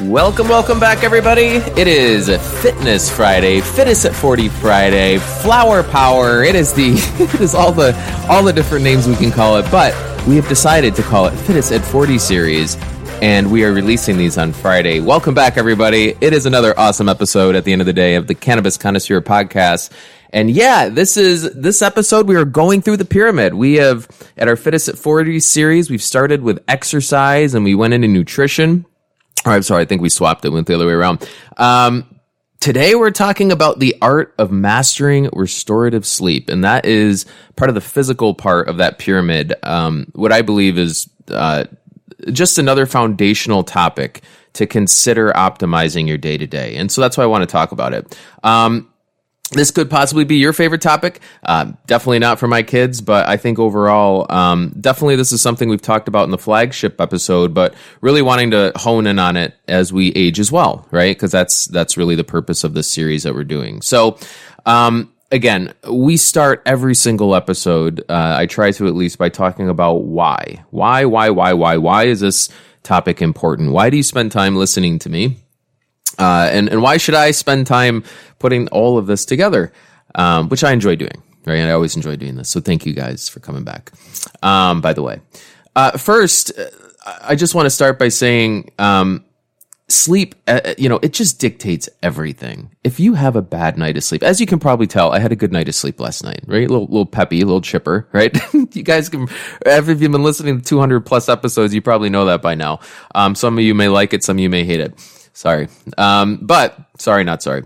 Welcome, 0.00 0.48
welcome 0.48 0.80
back, 0.80 1.04
everybody. 1.04 1.56
It 1.76 1.86
is 1.86 2.28
Fitness 2.62 3.14
Friday, 3.14 3.60
Fitness 3.60 4.06
at 4.06 4.14
40 4.14 4.48
Friday, 4.48 5.18
Flower 5.18 5.82
Power. 5.82 6.42
It 6.42 6.54
is 6.54 6.72
the 6.72 6.94
it 7.22 7.40
is 7.42 7.54
all 7.54 7.72
the 7.72 7.94
all 8.28 8.42
the 8.42 8.54
different 8.54 8.84
names 8.84 9.06
we 9.06 9.16
can 9.16 9.30
call 9.30 9.58
it, 9.58 9.70
but 9.70 9.92
we 10.26 10.34
have 10.36 10.48
decided 10.48 10.94
to 10.94 11.02
call 11.02 11.26
it 11.26 11.32
Fittest 11.32 11.72
at 11.72 11.84
40 11.84 12.18
series, 12.18 12.76
and 13.20 13.52
we 13.52 13.64
are 13.64 13.72
releasing 13.72 14.16
these 14.16 14.38
on 14.38 14.54
Friday. 14.54 15.00
Welcome 15.00 15.34
back, 15.34 15.58
everybody. 15.58 16.14
It 16.22 16.32
is 16.32 16.46
another 16.46 16.76
awesome 16.78 17.10
episode 17.10 17.54
at 17.54 17.64
the 17.64 17.72
end 17.72 17.82
of 17.82 17.86
the 17.86 17.92
day 17.92 18.14
of 18.14 18.26
the 18.28 18.34
Cannabis 18.34 18.78
Connoisseur 18.78 19.20
podcast. 19.20 19.90
And 20.30 20.50
yeah, 20.50 20.88
this 20.88 21.18
is 21.18 21.52
this 21.52 21.82
episode. 21.82 22.26
We 22.26 22.36
are 22.36 22.46
going 22.46 22.80
through 22.80 22.96
the 22.96 23.04
pyramid. 23.04 23.52
We 23.52 23.74
have 23.74 24.08
at 24.38 24.48
our 24.48 24.56
Fittest 24.56 24.88
at 24.88 24.96
40 24.96 25.38
series, 25.40 25.90
we've 25.90 26.02
started 26.02 26.40
with 26.40 26.64
exercise 26.66 27.54
and 27.54 27.62
we 27.62 27.74
went 27.74 27.92
into 27.92 28.08
nutrition. 28.08 28.86
Or 29.44 29.52
I'm 29.52 29.62
sorry, 29.62 29.82
I 29.82 29.84
think 29.86 30.02
we 30.02 30.08
swapped 30.08 30.44
it, 30.44 30.50
went 30.50 30.66
the 30.66 30.74
other 30.74 30.86
way 30.86 30.92
around. 30.92 31.28
Um, 31.56 32.20
today 32.60 32.94
we're 32.94 33.10
talking 33.10 33.50
about 33.50 33.80
the 33.80 33.96
art 34.00 34.34
of 34.38 34.52
mastering 34.52 35.28
restorative 35.32 36.06
sleep, 36.06 36.48
and 36.48 36.62
that 36.64 36.86
is 36.86 37.26
part 37.56 37.68
of 37.68 37.74
the 37.74 37.80
physical 37.80 38.34
part 38.34 38.68
of 38.68 38.76
that 38.76 38.98
pyramid. 38.98 39.54
Um, 39.64 40.06
what 40.14 40.32
I 40.32 40.42
believe 40.42 40.78
is 40.78 41.08
uh, 41.28 41.64
just 42.30 42.58
another 42.58 42.86
foundational 42.86 43.64
topic 43.64 44.22
to 44.52 44.66
consider 44.66 45.32
optimizing 45.32 46.06
your 46.06 46.18
day 46.18 46.38
to 46.38 46.46
day, 46.46 46.76
and 46.76 46.90
so 46.90 47.00
that's 47.00 47.16
why 47.16 47.24
I 47.24 47.26
want 47.26 47.42
to 47.42 47.50
talk 47.50 47.72
about 47.72 47.94
it. 47.94 48.16
Um, 48.44 48.91
this 49.52 49.70
could 49.70 49.88
possibly 49.90 50.24
be 50.24 50.36
your 50.36 50.52
favorite 50.52 50.80
topic. 50.82 51.20
Uh, 51.42 51.72
definitely 51.86 52.18
not 52.18 52.38
for 52.38 52.48
my 52.48 52.62
kids, 52.62 53.00
but 53.00 53.28
I 53.28 53.36
think 53.36 53.58
overall, 53.58 54.26
um, 54.30 54.74
definitely 54.80 55.16
this 55.16 55.32
is 55.32 55.40
something 55.40 55.68
we've 55.68 55.82
talked 55.82 56.08
about 56.08 56.24
in 56.24 56.30
the 56.30 56.38
flagship 56.38 57.00
episode. 57.00 57.54
But 57.54 57.74
really 58.00 58.22
wanting 58.22 58.50
to 58.52 58.72
hone 58.76 59.06
in 59.06 59.18
on 59.18 59.36
it 59.36 59.54
as 59.68 59.92
we 59.92 60.12
age 60.12 60.40
as 60.40 60.50
well, 60.50 60.86
right? 60.90 61.14
Because 61.14 61.30
that's 61.30 61.66
that's 61.66 61.96
really 61.96 62.14
the 62.14 62.24
purpose 62.24 62.64
of 62.64 62.74
this 62.74 62.90
series 62.90 63.22
that 63.24 63.34
we're 63.34 63.44
doing. 63.44 63.82
So. 63.82 64.18
Um, 64.64 65.12
again, 65.32 65.72
we 65.90 66.16
start 66.16 66.62
every 66.66 66.94
single 66.94 67.34
episode. 67.34 68.04
Uh, 68.08 68.36
I 68.38 68.46
try 68.46 68.70
to 68.72 68.86
at 68.86 68.94
least 68.94 69.18
by 69.18 69.30
talking 69.30 69.68
about 69.68 70.04
why, 70.04 70.64
why, 70.70 71.06
why, 71.06 71.30
why, 71.30 71.54
why, 71.54 71.78
why 71.78 72.04
is 72.04 72.20
this 72.20 72.48
topic 72.82 73.22
important? 73.22 73.72
Why 73.72 73.90
do 73.90 73.96
you 73.96 74.02
spend 74.02 74.30
time 74.30 74.54
listening 74.54 74.98
to 75.00 75.08
me? 75.08 75.38
Uh, 76.18 76.48
and 76.52 76.68
and 76.68 76.82
why 76.82 76.96
should 76.96 77.14
I 77.14 77.30
spend 77.30 77.66
time 77.66 78.04
putting 78.38 78.68
all 78.68 78.98
of 78.98 79.06
this 79.06 79.24
together, 79.24 79.72
um, 80.14 80.48
which 80.48 80.64
I 80.64 80.72
enjoy 80.72 80.96
doing. 80.96 81.22
Right, 81.44 81.56
and 81.56 81.68
I 81.68 81.72
always 81.72 81.96
enjoy 81.96 82.14
doing 82.16 82.36
this. 82.36 82.48
So 82.48 82.60
thank 82.60 82.86
you 82.86 82.92
guys 82.92 83.28
for 83.28 83.40
coming 83.40 83.64
back. 83.64 83.90
Um, 84.44 84.80
by 84.80 84.92
the 84.92 85.02
way, 85.02 85.20
uh, 85.74 85.98
first, 85.98 86.52
uh, 86.56 86.66
I 87.20 87.34
just 87.34 87.54
want 87.54 87.66
to 87.66 87.70
start 87.70 87.98
by 87.98 88.08
saying 88.08 88.70
um, 88.78 89.24
sleep. 89.92 90.34
Uh, 90.46 90.60
uh, 90.64 90.74
you 90.78 90.88
know, 90.88 90.98
it 91.02 91.12
just 91.12 91.38
dictates 91.38 91.88
everything. 92.02 92.70
If 92.84 92.98
you 92.98 93.14
have 93.14 93.36
a 93.36 93.42
bad 93.42 93.78
night 93.78 93.96
of 93.96 94.04
sleep, 94.04 94.22
as 94.22 94.40
you 94.40 94.46
can 94.46 94.58
probably 94.58 94.86
tell, 94.86 95.12
I 95.12 95.18
had 95.18 95.32
a 95.32 95.36
good 95.36 95.52
night 95.52 95.68
of 95.68 95.74
sleep 95.74 96.00
last 96.00 96.24
night. 96.24 96.40
Right, 96.46 96.68
a 96.68 96.72
little, 96.72 96.86
little 96.86 97.06
peppy, 97.06 97.40
a 97.40 97.46
little 97.46 97.60
chipper. 97.60 98.08
Right, 98.12 98.36
you 98.52 98.82
guys 98.82 99.08
can. 99.08 99.26
If 99.64 99.88
you've 99.88 100.00
been 100.00 100.22
listening 100.22 100.60
to 100.60 100.64
200 100.64 101.00
plus 101.00 101.28
episodes, 101.28 101.74
you 101.74 101.80
probably 101.80 102.10
know 102.10 102.26
that 102.26 102.42
by 102.42 102.54
now. 102.54 102.80
Um, 103.14 103.34
some 103.34 103.56
of 103.56 103.64
you 103.64 103.74
may 103.74 103.88
like 103.88 104.12
it, 104.12 104.22
some 104.22 104.36
of 104.36 104.40
you 104.40 104.50
may 104.50 104.64
hate 104.64 104.80
it. 104.80 105.00
Sorry, 105.32 105.68
um, 105.96 106.38
but 106.42 106.78
sorry, 106.98 107.24
not 107.24 107.42
sorry 107.42 107.64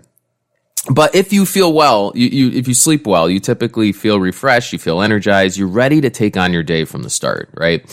but 0.91 1.15
if 1.15 1.33
you 1.33 1.45
feel 1.47 1.73
well, 1.73 2.13
you, 2.15 2.29
you, 2.29 2.59
if 2.59 2.69
you 2.69 2.75
sleep 2.75 3.07
well, 3.07 3.29
you 3.29 3.41
typically 3.41 3.93
feel 3.93 4.21
refreshed, 4.21 4.73
you 4.73 4.79
feel 4.79 5.03
energized, 5.03 5.59
you're 5.59 5.69
ready 5.69 6.01
to 6.01 6.11
take 6.11 6.37
on 6.37 6.53
your 6.53 6.63
day 6.63 6.85
from 6.85 7.03
the 7.03 7.11
start, 7.11 7.51
right? 7.55 7.85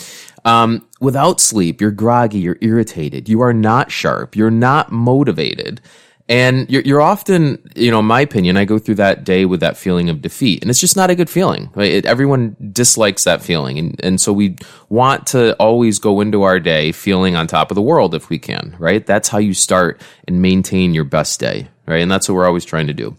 Um, 0.44 0.86
without 1.00 1.40
sleep, 1.40 1.80
you're 1.80 1.90
groggy, 1.90 2.38
you're 2.38 2.58
irritated, 2.60 3.28
you 3.28 3.40
are 3.40 3.54
not 3.54 3.90
sharp, 3.90 4.36
you're 4.36 4.50
not 4.50 4.92
motivated. 4.92 5.80
And 6.26 6.70
you're, 6.70 6.82
you're 6.82 7.02
often, 7.02 7.70
you 7.76 7.90
know, 7.90 7.98
in 7.98 8.06
my 8.06 8.22
opinion, 8.22 8.56
I 8.56 8.64
go 8.64 8.78
through 8.78 8.94
that 8.94 9.24
day 9.24 9.44
with 9.44 9.60
that 9.60 9.76
feeling 9.76 10.08
of 10.08 10.22
defeat, 10.22 10.62
and 10.62 10.70
it's 10.70 10.80
just 10.80 10.96
not 10.96 11.10
a 11.10 11.14
good 11.14 11.28
feeling. 11.28 11.70
Right? 11.74 11.92
It, 11.92 12.06
everyone 12.06 12.56
dislikes 12.72 13.24
that 13.24 13.42
feeling, 13.42 13.78
and 13.78 14.00
and 14.02 14.18
so 14.18 14.32
we 14.32 14.56
want 14.88 15.26
to 15.28 15.54
always 15.56 15.98
go 15.98 16.22
into 16.22 16.42
our 16.42 16.58
day 16.58 16.92
feeling 16.92 17.36
on 17.36 17.46
top 17.46 17.70
of 17.70 17.74
the 17.74 17.82
world 17.82 18.14
if 18.14 18.30
we 18.30 18.38
can. 18.38 18.74
Right? 18.78 19.04
That's 19.04 19.28
how 19.28 19.36
you 19.36 19.52
start 19.52 20.00
and 20.26 20.40
maintain 20.40 20.94
your 20.94 21.04
best 21.04 21.40
day. 21.40 21.68
Right? 21.86 22.02
And 22.02 22.10
that's 22.10 22.28
what 22.28 22.34
we're 22.34 22.46
always 22.46 22.64
trying 22.64 22.86
to 22.86 22.94
do. 22.94 23.16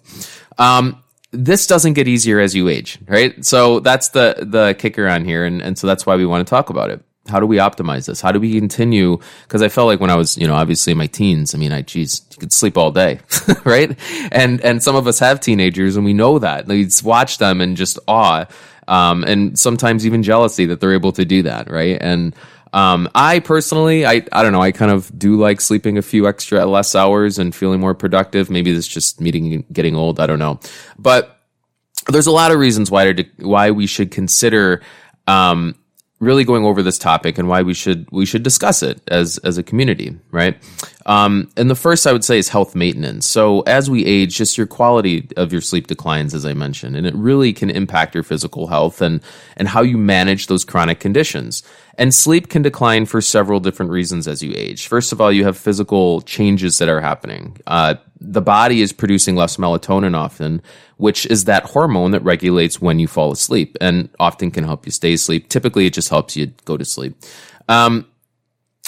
Um, 0.57 1.01
this 1.31 1.67
doesn't 1.67 1.93
get 1.93 2.07
easier 2.07 2.39
as 2.39 2.55
you 2.55 2.69
age, 2.69 2.97
right? 3.07 3.43
So 3.43 3.79
that's 3.81 4.09
the 4.09 4.35
the 4.39 4.73
kicker 4.79 5.07
on 5.07 5.25
here, 5.25 5.45
and 5.45 5.61
and 5.61 5.77
so 5.77 5.85
that's 5.85 6.05
why 6.05 6.15
we 6.15 6.25
want 6.25 6.45
to 6.47 6.49
talk 6.49 6.69
about 6.69 6.89
it 6.89 7.03
how 7.27 7.39
do 7.39 7.47
we 7.47 7.57
optimize 7.57 8.05
this? 8.05 8.21
How 8.21 8.31
do 8.31 8.39
we 8.39 8.59
continue? 8.59 9.17
Because 9.43 9.61
I 9.61 9.69
felt 9.69 9.87
like 9.87 9.99
when 9.99 10.09
I 10.09 10.15
was, 10.15 10.37
you 10.37 10.47
know, 10.47 10.53
obviously 10.53 10.91
in 10.91 10.97
my 10.97 11.07
teens, 11.07 11.55
I 11.55 11.57
mean, 11.57 11.71
I, 11.71 11.81
geez, 11.81 12.21
you 12.31 12.37
could 12.37 12.53
sleep 12.53 12.77
all 12.77 12.91
day, 12.91 13.19
right? 13.63 13.97
And, 14.31 14.61
and 14.61 14.83
some 14.83 14.95
of 14.95 15.07
us 15.07 15.19
have 15.19 15.39
teenagers 15.39 15.95
and 15.95 16.05
we 16.05 16.13
know 16.13 16.39
that. 16.39 16.67
We 16.67 16.87
watch 17.03 17.39
them 17.39 17.61
and 17.61 17.75
just 17.75 17.97
awe, 18.07 18.45
um, 18.87 19.23
and 19.23 19.57
sometimes 19.57 20.05
even 20.05 20.21
jealousy 20.21 20.67
that 20.67 20.79
they're 20.79 20.93
able 20.93 21.11
to 21.13 21.25
do 21.25 21.41
that, 21.43 21.69
right? 21.69 21.97
And, 21.99 22.35
um, 22.75 23.09
I 23.15 23.39
personally, 23.39 24.05
I, 24.05 24.25
I 24.33 24.43
don't 24.43 24.51
know, 24.51 24.61
I 24.61 24.73
kind 24.73 24.91
of 24.91 25.17
do 25.17 25.37
like 25.37 25.61
sleeping 25.61 25.97
a 25.97 26.01
few 26.01 26.27
extra 26.27 26.65
less 26.65 26.93
hours 26.93 27.39
and 27.39 27.55
feeling 27.55 27.79
more 27.79 27.95
productive. 27.95 28.49
Maybe 28.49 28.69
it's 28.71 28.85
just 28.85 29.21
meeting, 29.21 29.65
getting 29.71 29.95
old. 29.95 30.19
I 30.19 30.27
don't 30.27 30.39
know. 30.39 30.59
But 30.99 31.39
there's 32.09 32.27
a 32.27 32.31
lot 32.31 32.51
of 32.51 32.59
reasons 32.59 32.91
why, 32.91 33.13
why 33.39 33.71
we 33.71 33.87
should 33.87 34.11
consider, 34.11 34.81
um, 35.25 35.75
really 36.19 36.43
going 36.43 36.65
over 36.65 36.83
this 36.83 36.97
topic 36.97 37.37
and 37.37 37.47
why 37.47 37.61
we 37.61 37.73
should 37.73 38.09
we 38.11 38.25
should 38.25 38.43
discuss 38.43 38.81
it 38.83 39.01
as 39.07 39.37
as 39.39 39.57
a 39.57 39.63
community, 39.63 40.17
right? 40.31 40.57
Um, 41.05 41.51
and 41.55 41.69
the 41.69 41.75
first 41.75 42.07
I 42.07 42.13
would 42.13 42.23
say 42.23 42.39
is 42.39 42.49
health 42.49 42.73
maintenance. 42.73 43.27
So 43.27 43.61
as 43.61 43.89
we 43.89 44.03
age, 44.05 44.35
just 44.35 44.57
your 44.57 44.65
quality 44.65 45.27
of 45.37 45.51
your 45.51 45.61
sleep 45.61 45.87
declines, 45.87 46.33
as 46.33 46.45
I 46.45 46.53
mentioned, 46.53 46.95
and 46.95 47.05
it 47.05 47.13
really 47.13 47.53
can 47.53 47.69
impact 47.69 48.15
your 48.15 48.23
physical 48.23 48.67
health 48.67 49.01
and 49.01 49.21
and 49.55 49.67
how 49.67 49.81
you 49.81 49.97
manage 49.97 50.47
those 50.47 50.65
chronic 50.65 50.99
conditions. 50.99 51.61
And 51.97 52.13
sleep 52.13 52.49
can 52.49 52.63
decline 52.63 53.05
for 53.05 53.21
several 53.21 53.59
different 53.59 53.91
reasons 53.91 54.27
as 54.27 54.41
you 54.41 54.53
age. 54.55 54.87
First 54.87 55.11
of 55.11 55.21
all, 55.21 55.31
you 55.31 55.45
have 55.45 55.57
physical 55.57 56.21
changes 56.21 56.79
that 56.79 56.89
are 56.89 57.01
happening. 57.01 57.57
Uh, 57.67 57.95
the 58.19 58.41
body 58.41 58.81
is 58.81 58.91
producing 58.91 59.35
less 59.35 59.57
melatonin 59.57 60.15
often, 60.17 60.61
which 60.97 61.25
is 61.27 61.45
that 61.45 61.63
hormone 61.65 62.11
that 62.11 62.23
regulates 62.23 62.81
when 62.81 62.97
you 62.99 63.07
fall 63.07 63.31
asleep 63.31 63.77
and 63.79 64.09
often 64.19 64.49
can 64.51 64.63
help 64.63 64.85
you 64.85 64.91
stay 64.91 65.13
asleep. 65.13 65.49
Typically, 65.49 65.85
it 65.85 65.93
just 65.93 66.09
helps 66.09 66.35
you 66.35 66.47
go 66.65 66.75
to 66.75 66.85
sleep. 66.85 67.15
Um, 67.69 68.07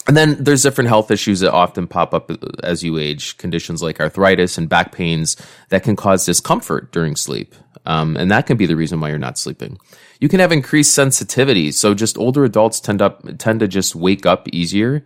and 0.08 0.16
then 0.16 0.42
there's 0.44 0.64
different 0.64 0.88
health 0.88 1.12
issues 1.12 1.42
that 1.42 1.52
often 1.52 1.88
pop 1.88 2.14
up 2.14 2.32
as 2.64 2.84
you 2.84 2.98
age, 2.98 3.38
conditions 3.38 3.84
like 3.84 4.00
arthritis 4.00 4.58
and 4.58 4.70
back 4.70 4.92
pains 4.92 5.36
that 5.70 5.84
can 5.84 5.96
cause 5.96 6.26
discomfort 6.26 6.92
during 6.92 7.16
sleep. 7.16 7.54
Um, 7.86 8.18
and 8.18 8.32
that 8.32 8.48
can 8.48 8.58
be 8.58 8.66
the 8.66 8.76
reason 8.76 9.00
why 9.00 9.10
you're 9.10 9.18
not 9.18 9.38
sleeping. 9.38 9.78
You 10.20 10.30
can 10.30 10.40
have 10.40 10.52
increased 10.52 10.94
sensitivity. 10.94 11.72
So 11.72 11.94
just 11.94 12.18
older 12.18 12.44
adults 12.44 12.80
tend 12.80 13.02
up, 13.02 13.24
tend 13.38 13.60
to 13.62 13.68
just 13.68 13.96
wake 13.96 14.26
up 14.26 14.48
easier 14.50 15.04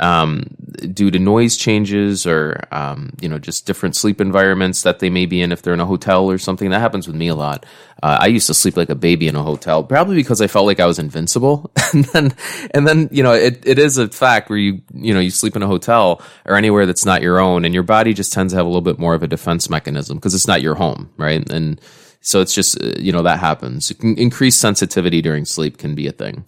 um, 0.00 0.44
due 0.92 1.10
to 1.10 1.18
noise 1.18 1.56
changes 1.56 2.26
or 2.26 2.64
um, 2.72 3.12
you 3.20 3.28
know 3.28 3.38
just 3.38 3.66
different 3.66 3.94
sleep 3.94 4.20
environments 4.20 4.82
that 4.82 4.98
they 5.00 5.10
may 5.10 5.26
be 5.26 5.42
in 5.42 5.52
if 5.52 5.62
they're 5.62 5.74
in 5.74 5.80
a 5.80 5.86
hotel 5.86 6.30
or 6.30 6.38
something. 6.38 6.70
That 6.70 6.80
happens 6.80 7.06
with 7.06 7.16
me 7.16 7.28
a 7.28 7.34
lot. 7.34 7.66
Uh, 8.02 8.18
I 8.20 8.26
used 8.26 8.46
to 8.48 8.54
sleep 8.54 8.76
like 8.76 8.88
a 8.88 8.94
baby 8.94 9.28
in 9.28 9.36
a 9.36 9.42
hotel, 9.42 9.84
probably 9.84 10.16
because 10.16 10.40
I 10.40 10.46
felt 10.46 10.66
like 10.66 10.80
I 10.80 10.86
was 10.86 10.98
invincible. 10.98 11.70
and 11.92 12.04
then 12.06 12.34
and 12.72 12.86
then 12.86 13.08
you 13.12 13.22
know 13.22 13.32
it, 13.32 13.66
it 13.66 13.78
is 13.78 13.98
a 13.98 14.08
fact 14.08 14.48
where 14.48 14.58
you 14.58 14.80
you 14.94 15.12
know 15.12 15.20
you 15.20 15.30
sleep 15.30 15.56
in 15.56 15.62
a 15.62 15.66
hotel 15.66 16.22
or 16.46 16.56
anywhere 16.56 16.86
that's 16.86 17.04
not 17.04 17.22
your 17.22 17.38
own, 17.38 17.64
and 17.64 17.74
your 17.74 17.82
body 17.82 18.14
just 18.14 18.32
tends 18.32 18.52
to 18.52 18.56
have 18.56 18.66
a 18.66 18.68
little 18.68 18.80
bit 18.82 18.98
more 18.98 19.14
of 19.14 19.22
a 19.22 19.28
defense 19.28 19.68
mechanism 19.68 20.16
because 20.16 20.34
it's 20.34 20.48
not 20.48 20.62
your 20.62 20.74
home, 20.74 21.10
right? 21.16 21.48
And 21.50 21.80
so 22.22 22.40
it's 22.40 22.54
just 22.54 22.82
uh, 22.82 22.94
you 22.98 23.12
know 23.12 23.22
that 23.22 23.40
happens. 23.40 23.90
Increased 24.00 24.60
sensitivity 24.60 25.20
during 25.20 25.44
sleep 25.44 25.76
can 25.76 25.94
be 25.94 26.06
a 26.06 26.12
thing. 26.12 26.44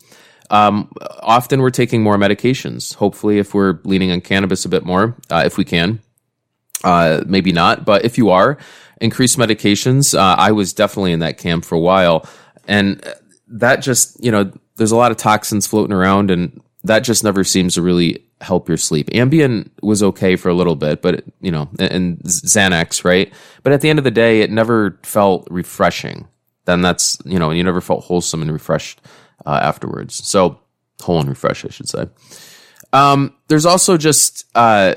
Um, 0.51 0.91
often 1.23 1.61
we're 1.61 1.71
taking 1.71 2.03
more 2.03 2.17
medications. 2.17 2.95
Hopefully, 2.95 3.39
if 3.39 3.55
we're 3.55 3.81
leaning 3.85 4.11
on 4.11 4.21
cannabis 4.21 4.65
a 4.65 4.69
bit 4.69 4.85
more, 4.85 5.17
uh, 5.31 5.43
if 5.45 5.57
we 5.57 5.65
can, 5.65 6.01
uh, 6.83 7.23
maybe 7.27 7.53
not. 7.53 7.85
But 7.85 8.05
if 8.05 8.19
you 8.19 8.31
are, 8.31 8.59
increased 9.01 9.39
medications. 9.39 10.17
Uh, 10.17 10.37
I 10.39 10.53
was 10.53 10.73
definitely 10.73 11.13
in 11.13 11.21
that 11.21 11.39
camp 11.39 11.65
for 11.65 11.75
a 11.75 11.81
while, 11.81 12.29
and 12.67 13.03
that 13.49 13.77
just 13.77 14.23
you 14.23 14.31
know, 14.31 14.53
there's 14.77 14.93
a 14.93 14.97
lot 14.97 15.11
of 15.11 15.17
toxins 15.17 15.67
floating 15.67 15.95
around, 15.95 16.31
and 16.31 16.61
that 16.85 17.01
just 17.01 17.25
never 17.25 17.45
seems 17.45 17.75
to 17.75 17.83
really 17.83 18.25
help 18.41 18.69
your 18.69 18.77
sleep. 18.77 19.09
Ambien 19.11 19.71
was 19.83 20.03
okay 20.03 20.37
for 20.37 20.49
a 20.49 20.55
little 20.55 20.77
bit, 20.77 21.01
but 21.03 21.25
you 21.41 21.51
know, 21.51 21.69
and 21.79 22.19
Xanax, 22.25 23.05
right? 23.05 23.33
But 23.63 23.73
at 23.73 23.81
the 23.81 23.91
end 23.91 23.99
of 23.99 24.05
the 24.05 24.11
day, 24.11 24.43
it 24.43 24.51
never 24.51 24.99
felt 25.03 25.47
refreshing. 25.51 26.29
Then 26.67 26.81
that's 26.81 27.19
you 27.25 27.39
know, 27.39 27.51
you 27.51 27.65
never 27.65 27.81
felt 27.81 28.05
wholesome 28.05 28.43
and 28.43 28.53
refreshed 28.53 29.01
uh, 29.47 29.61
afterwards. 29.63 30.27
So 30.27 30.61
whole 31.01 31.21
and 31.21 31.29
refresh, 31.29 31.65
I 31.65 31.69
should 31.69 31.89
say. 31.89 32.07
Um, 32.93 33.35
there's 33.49 33.67
also 33.67 33.97
just 33.97 34.47
uh, 34.55 34.95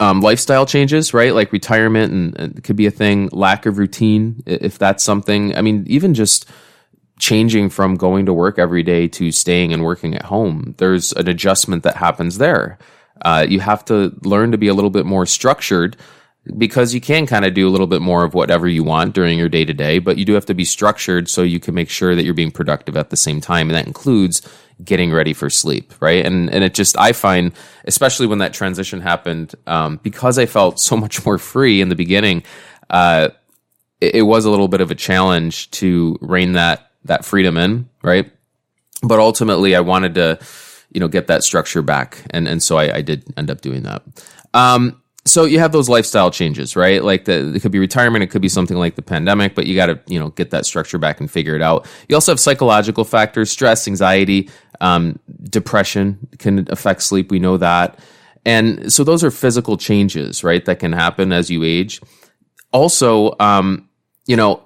um, 0.00 0.20
lifestyle 0.20 0.66
changes, 0.66 1.12
right? 1.12 1.34
Like 1.34 1.52
retirement, 1.52 2.12
and, 2.12 2.40
and, 2.40 2.64
could 2.64 2.76
be 2.76 2.86
a 2.86 2.90
thing. 2.90 3.28
Lack 3.32 3.66
of 3.66 3.78
routine, 3.78 4.42
if 4.46 4.78
that's 4.78 5.04
something. 5.04 5.56
I 5.56 5.62
mean, 5.62 5.84
even 5.88 6.14
just 6.14 6.48
changing 7.18 7.70
from 7.70 7.94
going 7.94 8.26
to 8.26 8.32
work 8.32 8.58
every 8.58 8.82
day 8.82 9.08
to 9.08 9.32
staying 9.32 9.72
and 9.72 9.82
working 9.82 10.14
at 10.14 10.22
home. 10.22 10.74
There's 10.78 11.12
an 11.12 11.28
adjustment 11.28 11.82
that 11.84 11.96
happens 11.96 12.38
there. 12.38 12.78
Uh, 13.22 13.46
you 13.48 13.60
have 13.60 13.84
to 13.86 14.14
learn 14.22 14.52
to 14.52 14.58
be 14.58 14.68
a 14.68 14.74
little 14.74 14.90
bit 14.90 15.06
more 15.06 15.24
structured 15.24 15.96
because 16.56 16.94
you 16.94 17.00
can 17.00 17.26
kind 17.26 17.44
of 17.44 17.54
do 17.54 17.68
a 17.68 17.70
little 17.70 17.86
bit 17.86 18.02
more 18.02 18.24
of 18.24 18.34
whatever 18.34 18.68
you 18.68 18.84
want 18.84 19.14
during 19.14 19.38
your 19.38 19.48
day 19.48 19.64
to 19.64 19.74
day, 19.74 19.98
but 19.98 20.16
you 20.16 20.24
do 20.24 20.34
have 20.34 20.46
to 20.46 20.54
be 20.54 20.64
structured 20.64 21.28
so 21.28 21.42
you 21.42 21.58
can 21.58 21.74
make 21.74 21.90
sure 21.90 22.14
that 22.14 22.24
you're 22.24 22.34
being 22.34 22.50
productive 22.50 22.96
at 22.96 23.10
the 23.10 23.16
same 23.16 23.40
time. 23.40 23.68
And 23.68 23.76
that 23.76 23.86
includes 23.86 24.42
getting 24.84 25.12
ready 25.12 25.32
for 25.32 25.50
sleep, 25.50 25.92
right? 26.00 26.24
And, 26.24 26.50
and 26.50 26.62
it 26.62 26.74
just, 26.74 26.98
I 26.98 27.12
find, 27.12 27.52
especially 27.84 28.26
when 28.26 28.38
that 28.38 28.52
transition 28.52 29.00
happened, 29.00 29.54
um, 29.66 29.98
because 30.02 30.38
I 30.38 30.46
felt 30.46 30.78
so 30.78 30.96
much 30.96 31.24
more 31.24 31.38
free 31.38 31.80
in 31.80 31.88
the 31.88 31.96
beginning, 31.96 32.42
uh, 32.90 33.30
it, 34.00 34.16
it 34.16 34.22
was 34.22 34.44
a 34.44 34.50
little 34.50 34.68
bit 34.68 34.80
of 34.80 34.90
a 34.90 34.94
challenge 34.94 35.70
to 35.72 36.18
rein 36.20 36.52
that, 36.52 36.90
that 37.04 37.24
freedom 37.24 37.56
in, 37.56 37.88
right? 38.02 38.30
But 39.02 39.18
ultimately 39.18 39.74
I 39.74 39.80
wanted 39.80 40.14
to, 40.16 40.38
you 40.92 41.00
know, 41.00 41.08
get 41.08 41.26
that 41.26 41.42
structure 41.42 41.82
back. 41.82 42.22
And, 42.30 42.46
and 42.46 42.62
so 42.62 42.76
I, 42.76 42.96
I 42.96 43.02
did 43.02 43.24
end 43.36 43.50
up 43.50 43.60
doing 43.60 43.82
that. 43.82 44.02
Um, 44.54 45.02
so 45.26 45.44
you 45.44 45.58
have 45.58 45.72
those 45.72 45.88
lifestyle 45.88 46.30
changes, 46.30 46.76
right? 46.76 47.02
Like 47.02 47.24
the, 47.24 47.54
it 47.54 47.60
could 47.60 47.72
be 47.72 47.78
retirement, 47.78 48.22
it 48.22 48.28
could 48.28 48.42
be 48.42 48.48
something 48.48 48.76
like 48.76 48.94
the 48.94 49.02
pandemic, 49.02 49.54
but 49.54 49.66
you 49.66 49.74
got 49.74 49.86
to, 49.86 50.00
you 50.06 50.18
know, 50.18 50.30
get 50.30 50.50
that 50.50 50.64
structure 50.64 50.98
back 50.98 51.20
and 51.20 51.30
figure 51.30 51.56
it 51.56 51.62
out. 51.62 51.86
You 52.08 52.14
also 52.14 52.32
have 52.32 52.40
psychological 52.40 53.04
factors, 53.04 53.50
stress, 53.50 53.88
anxiety, 53.88 54.48
um, 54.80 55.18
depression 55.42 56.28
can 56.38 56.66
affect 56.70 57.02
sleep. 57.02 57.30
We 57.30 57.40
know 57.40 57.56
that. 57.56 57.98
And 58.44 58.92
so 58.92 59.02
those 59.02 59.24
are 59.24 59.30
physical 59.32 59.76
changes, 59.76 60.44
right? 60.44 60.64
That 60.64 60.78
can 60.78 60.92
happen 60.92 61.32
as 61.32 61.50
you 61.50 61.64
age. 61.64 62.00
Also, 62.72 63.34
um, 63.40 63.88
you 64.26 64.36
know, 64.36 64.62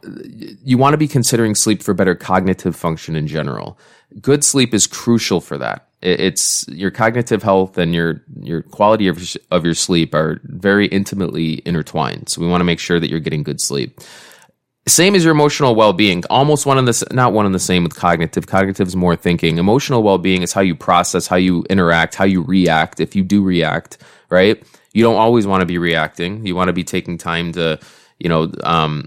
you 0.63 0.77
want 0.77 0.93
to 0.93 0.99
be 0.99 1.09
considering 1.09 1.55
sleep 1.55 1.83
for 1.83 1.95
better 1.95 2.15
cognitive 2.15 2.77
function 2.77 3.17
in 3.17 3.27
general. 3.27 3.79
Good 4.21 4.45
sleep 4.45 4.75
is 4.75 4.87
crucial 4.87 5.41
for 5.41 5.57
that 5.59 5.90
it's 6.03 6.67
your 6.69 6.91
cognitive 6.91 7.43
health 7.43 7.77
and 7.77 7.95
your 7.95 8.23
your 8.41 8.63
quality 8.63 9.07
of 9.09 9.37
of 9.51 9.65
your 9.65 9.75
sleep 9.75 10.15
are 10.15 10.41
very 10.45 10.87
intimately 10.87 11.63
intertwined. 11.67 12.29
So 12.29 12.41
we 12.41 12.49
want 12.49 12.61
to 12.61 12.65
make 12.65 12.79
sure 12.79 12.99
that 12.99 13.11
you're 13.11 13.21
getting 13.21 13.43
good 13.43 13.61
sleep. 13.61 14.01
Same 14.89 15.15
as 15.15 15.23
your 15.23 15.33
emotional 15.33 15.75
well-being, 15.75 16.25
almost 16.31 16.65
one 16.65 16.79
of 16.79 16.87
the 16.87 17.07
not 17.13 17.35
one 17.35 17.45
and 17.45 17.55
the 17.55 17.59
same 17.59 17.85
with 17.85 17.95
cognitive. 17.95 18.47
Cognitive 18.47 18.89
is 18.89 18.97
more 18.97 19.15
thinking. 19.15 19.59
Emotional 19.59 20.03
well-being 20.03 20.43
is 20.43 20.55
how 20.55 20.63
you 20.63 20.75
process, 20.75 21.27
how 21.27 21.37
you 21.37 21.65
interact, 21.69 22.15
how 22.15 22.25
you 22.25 22.43
react. 22.43 22.99
If 22.99 23.15
you 23.15 23.23
do 23.23 23.43
react, 23.43 23.99
right? 24.31 24.63
You 24.93 25.05
don't 25.05 25.17
always 25.17 25.47
want 25.47 25.61
to 25.61 25.67
be 25.67 25.79
reacting. 25.79 26.47
You 26.47 26.57
want 26.57 26.69
to 26.69 26.73
be 26.73 26.83
taking 26.83 27.19
time 27.19 27.53
to, 27.53 27.79
you 28.19 28.29
know, 28.29 28.51
um, 28.65 29.07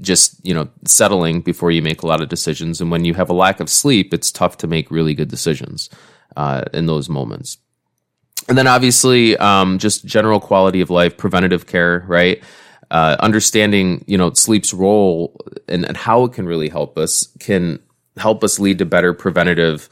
just 0.00 0.44
you 0.44 0.52
know 0.52 0.68
settling 0.84 1.40
before 1.40 1.70
you 1.70 1.82
make 1.82 2.02
a 2.02 2.06
lot 2.06 2.20
of 2.20 2.28
decisions. 2.28 2.80
And 2.80 2.90
when 2.90 3.04
you 3.04 3.14
have 3.14 3.30
a 3.30 3.34
lack 3.34 3.60
of 3.60 3.68
sleep 3.68 4.12
it's 4.12 4.30
tough 4.30 4.56
to 4.58 4.66
make 4.66 4.90
really 4.90 5.14
good 5.14 5.28
decisions 5.28 5.90
uh, 6.36 6.62
in 6.72 6.86
those 6.86 7.08
moments. 7.08 7.58
And 8.48 8.58
then 8.58 8.66
obviously 8.66 9.36
um, 9.36 9.78
just 9.78 10.04
general 10.04 10.40
quality 10.40 10.80
of 10.80 10.90
life 10.90 11.16
preventative 11.16 11.66
care 11.66 12.04
right? 12.06 12.42
Uh, 12.90 13.16
understanding 13.20 14.04
you 14.08 14.18
know 14.18 14.32
sleep's 14.32 14.74
role 14.74 15.36
and, 15.68 15.84
and, 15.84 15.96
how 15.96 16.24
it 16.24 16.32
can 16.32 16.44
really 16.44 16.68
help 16.68 16.98
us 16.98 17.28
can 17.38 17.78
help 18.16 18.42
us 18.42 18.58
lead 18.58 18.78
to 18.78 18.84
better 18.84 19.14
preventative 19.14 19.88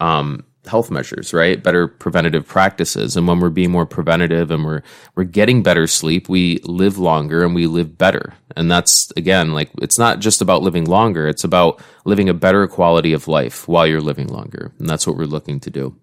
um, 0.00 0.44
health 0.68 0.90
measures, 0.90 1.34
right? 1.34 1.62
Better 1.62 1.88
preventative 1.88 2.46
practices. 2.46 3.16
And 3.16 3.26
when 3.26 3.40
we're 3.40 3.50
being 3.50 3.70
more 3.70 3.86
preventative 3.86 4.50
and 4.50 4.64
we're 4.64 4.82
we're 5.14 5.24
getting 5.24 5.62
better 5.62 5.86
sleep, 5.86 6.28
we 6.28 6.60
live 6.64 6.98
longer 6.98 7.44
and 7.44 7.54
we 7.54 7.66
live 7.66 7.98
better. 7.98 8.34
And 8.56 8.70
that's 8.70 9.10
again, 9.16 9.52
like 9.52 9.70
it's 9.82 9.98
not 9.98 10.20
just 10.20 10.40
about 10.40 10.62
living 10.62 10.84
longer, 10.84 11.28
it's 11.28 11.44
about 11.44 11.82
living 12.04 12.28
a 12.28 12.34
better 12.34 12.66
quality 12.68 13.12
of 13.12 13.28
life 13.28 13.66
while 13.66 13.86
you're 13.86 14.00
living 14.00 14.28
longer. 14.28 14.72
And 14.78 14.88
that's 14.88 15.06
what 15.06 15.16
we're 15.16 15.24
looking 15.24 15.60
to 15.60 15.70
do. 15.70 15.96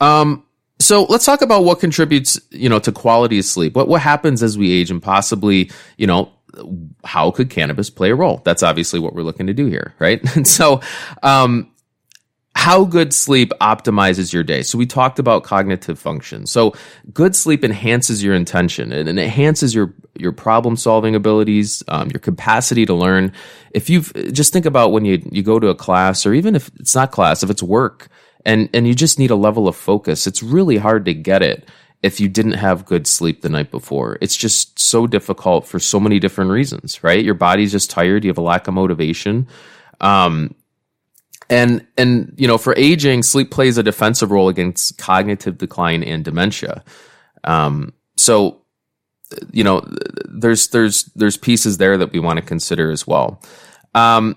Um 0.00 0.44
so 0.80 1.04
let's 1.04 1.24
talk 1.24 1.40
about 1.40 1.64
what 1.64 1.80
contributes, 1.80 2.38
you 2.50 2.68
know, 2.68 2.78
to 2.80 2.92
quality 2.92 3.38
of 3.38 3.44
sleep. 3.44 3.76
What 3.76 3.88
what 3.88 4.02
happens 4.02 4.42
as 4.42 4.58
we 4.58 4.72
age 4.72 4.90
and 4.90 5.02
possibly, 5.02 5.70
you 5.96 6.06
know, 6.06 6.30
how 7.04 7.30
could 7.30 7.50
cannabis 7.50 7.90
play 7.90 8.10
a 8.10 8.14
role? 8.14 8.42
That's 8.44 8.62
obviously 8.62 9.00
what 9.00 9.14
we're 9.14 9.22
looking 9.22 9.46
to 9.46 9.54
do 9.54 9.66
here, 9.66 9.94
right? 9.98 10.20
And 10.36 10.46
so 10.46 10.80
um 11.22 11.70
how 12.54 12.84
good 12.84 13.12
sleep 13.12 13.52
optimizes 13.60 14.32
your 14.32 14.44
day. 14.44 14.62
So 14.62 14.78
we 14.78 14.86
talked 14.86 15.18
about 15.18 15.42
cognitive 15.42 15.98
function. 15.98 16.46
So 16.46 16.74
good 17.12 17.34
sleep 17.34 17.64
enhances 17.64 18.22
your 18.22 18.34
intention 18.34 18.92
and 18.92 19.08
enhances 19.08 19.74
your 19.74 19.92
your 20.16 20.32
problem 20.32 20.76
solving 20.76 21.16
abilities, 21.16 21.82
um, 21.88 22.10
your 22.10 22.20
capacity 22.20 22.86
to 22.86 22.94
learn. 22.94 23.32
If 23.72 23.90
you've 23.90 24.12
just 24.32 24.52
think 24.52 24.66
about 24.66 24.92
when 24.92 25.04
you 25.04 25.20
you 25.30 25.42
go 25.42 25.58
to 25.58 25.68
a 25.68 25.74
class 25.74 26.24
or 26.24 26.32
even 26.32 26.54
if 26.54 26.70
it's 26.78 26.94
not 26.94 27.10
class, 27.10 27.42
if 27.42 27.50
it's 27.50 27.62
work 27.62 28.08
and 28.46 28.68
and 28.72 28.86
you 28.86 28.94
just 28.94 29.18
need 29.18 29.30
a 29.30 29.36
level 29.36 29.66
of 29.66 29.76
focus, 29.76 30.26
it's 30.26 30.42
really 30.42 30.76
hard 30.76 31.04
to 31.06 31.14
get 31.14 31.42
it 31.42 31.68
if 32.04 32.20
you 32.20 32.28
didn't 32.28 32.52
have 32.52 32.84
good 32.84 33.06
sleep 33.06 33.40
the 33.40 33.48
night 33.48 33.70
before. 33.70 34.18
It's 34.20 34.36
just 34.36 34.78
so 34.78 35.06
difficult 35.06 35.66
for 35.66 35.80
so 35.80 35.98
many 35.98 36.20
different 36.20 36.50
reasons, 36.50 37.02
right? 37.02 37.24
Your 37.24 37.34
body's 37.34 37.72
just 37.72 37.90
tired, 37.90 38.24
you 38.24 38.28
have 38.28 38.38
a 38.38 38.42
lack 38.42 38.68
of 38.68 38.74
motivation. 38.74 39.48
Um, 40.00 40.54
and 41.50 41.86
and 41.96 42.32
you 42.36 42.48
know 42.48 42.58
for 42.58 42.74
aging 42.76 43.22
sleep 43.22 43.50
plays 43.50 43.78
a 43.78 43.82
defensive 43.82 44.30
role 44.30 44.48
against 44.48 44.98
cognitive 44.98 45.58
decline 45.58 46.02
and 46.02 46.24
dementia. 46.24 46.82
Um, 47.44 47.92
so 48.16 48.62
you 49.52 49.64
know 49.64 49.86
there's 50.28 50.68
there's 50.68 51.04
there's 51.16 51.36
pieces 51.36 51.78
there 51.78 51.98
that 51.98 52.12
we 52.12 52.18
want 52.18 52.38
to 52.38 52.44
consider 52.44 52.90
as 52.90 53.06
well. 53.06 53.42
Um, 53.94 54.36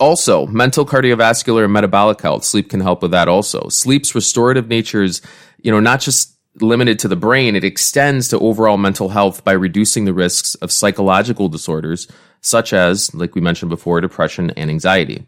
also 0.00 0.46
mental 0.46 0.84
cardiovascular 0.84 1.64
and 1.64 1.72
metabolic 1.72 2.20
health. 2.20 2.44
Sleep 2.44 2.70
can 2.70 2.80
help 2.80 3.02
with 3.02 3.10
that 3.12 3.28
also. 3.28 3.68
Sleep's 3.68 4.14
restorative 4.14 4.68
nature 4.68 5.02
is 5.02 5.20
you 5.62 5.70
know 5.70 5.80
not 5.80 6.00
just 6.00 6.32
limited 6.60 6.98
to 7.00 7.08
the 7.08 7.16
brain. 7.16 7.54
It 7.54 7.64
extends 7.64 8.28
to 8.28 8.38
overall 8.38 8.78
mental 8.78 9.10
health 9.10 9.44
by 9.44 9.52
reducing 9.52 10.06
the 10.06 10.14
risks 10.14 10.54
of 10.56 10.72
psychological 10.72 11.48
disorders 11.48 12.08
such 12.40 12.72
as 12.72 13.14
like 13.14 13.34
we 13.34 13.40
mentioned 13.40 13.70
before 13.70 14.00
depression 14.00 14.50
and 14.50 14.70
anxiety 14.70 15.26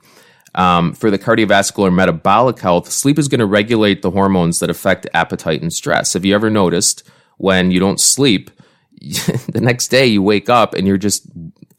um, 0.59 0.93
for 0.93 1.09
the 1.09 1.19
cardiovascular 1.19 1.95
metabolic 1.95 2.59
health, 2.59 2.91
sleep 2.91 3.17
is 3.17 3.29
going 3.29 3.39
to 3.39 3.47
regulate 3.47 4.03
the 4.03 4.11
hormones 4.11 4.59
that 4.59 4.69
affect 4.69 5.07
appetite 5.15 5.63
and 5.63 5.73
stress. 5.73 6.15
Have 6.15 6.25
you 6.25 6.35
ever 6.35 6.51
noticed 6.51 7.09
when 7.37 7.71
you 7.71 7.79
don't 7.79 8.01
sleep, 8.01 8.51
the 9.01 9.61
next 9.63 9.87
day 9.87 10.05
you 10.05 10.21
wake 10.21 10.51
up 10.51 10.75
and 10.75 10.85
you're 10.85 10.99
just, 10.99 11.29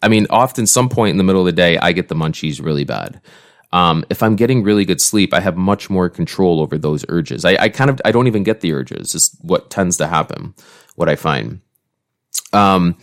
I 0.02 0.08
mean, 0.08 0.28
often 0.30 0.66
some 0.66 0.88
point 0.88 1.12
in 1.12 1.18
the 1.18 1.26
middle 1.26 1.42
of 1.42 1.46
the 1.46 1.52
day, 1.52 1.78
I 1.78 1.92
get 1.92 2.08
the 2.08 2.16
munchies 2.16 2.64
really 2.64 2.86
bad. 2.86 3.20
Um, 3.74 4.06
if 4.10 4.24
I'm 4.24 4.38
getting 4.38 4.64
really 4.64 4.86
good 4.86 5.02
sleep, 5.02 5.34
I 5.34 5.42
have 5.42 5.58
much 5.58 5.90
more 5.90 6.10
control 6.10 6.62
over 6.62 6.78
those 6.78 7.04
urges. 7.10 7.44
I, 7.44 7.58
I 7.60 7.70
kind 7.70 7.90
of, 7.90 8.00
I 8.06 8.14
don't 8.14 8.28
even 8.28 8.44
get 8.44 8.62
the 8.62 8.72
urges. 8.72 9.14
Is 9.14 9.38
what 9.42 9.70
tends 9.70 9.98
to 9.98 10.08
happen. 10.08 10.56
What 10.96 11.10
I 11.10 11.18
find. 11.18 11.60
Um, 12.54 12.98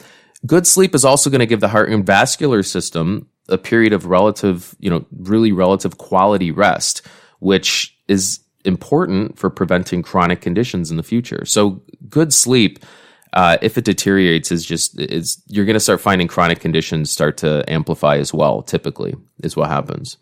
good 0.46 0.66
sleep 0.66 0.94
is 0.94 1.04
also 1.04 1.28
going 1.28 1.40
to 1.40 1.46
give 1.46 1.60
the 1.60 1.68
heart 1.68 1.90
and 1.90 2.04
vascular 2.04 2.62
system 2.62 3.28
a 3.48 3.58
period 3.58 3.92
of 3.92 4.06
relative, 4.06 4.74
you 4.78 4.90
know, 4.90 5.04
really 5.18 5.52
relative 5.52 5.98
quality 5.98 6.50
rest, 6.50 7.02
which 7.38 7.96
is 8.08 8.40
important 8.64 9.38
for 9.38 9.50
preventing 9.50 10.02
chronic 10.02 10.40
conditions 10.40 10.90
in 10.90 10.96
the 10.96 11.02
future. 11.02 11.44
So 11.44 11.82
good 12.08 12.32
sleep, 12.32 12.84
uh, 13.32 13.58
if 13.62 13.78
it 13.78 13.84
deteriorates, 13.84 14.50
is 14.50 14.64
just 14.64 14.98
is 14.98 15.42
you're 15.46 15.64
going 15.64 15.74
to 15.74 15.80
start 15.80 16.00
finding 16.00 16.26
chronic 16.26 16.60
conditions 16.60 17.10
start 17.10 17.36
to 17.38 17.64
amplify 17.68 18.16
as 18.16 18.32
well. 18.34 18.62
Typically, 18.62 19.14
is 19.42 19.56
what 19.56 19.68
happens. 19.68 20.16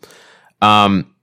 Um, 0.61 1.14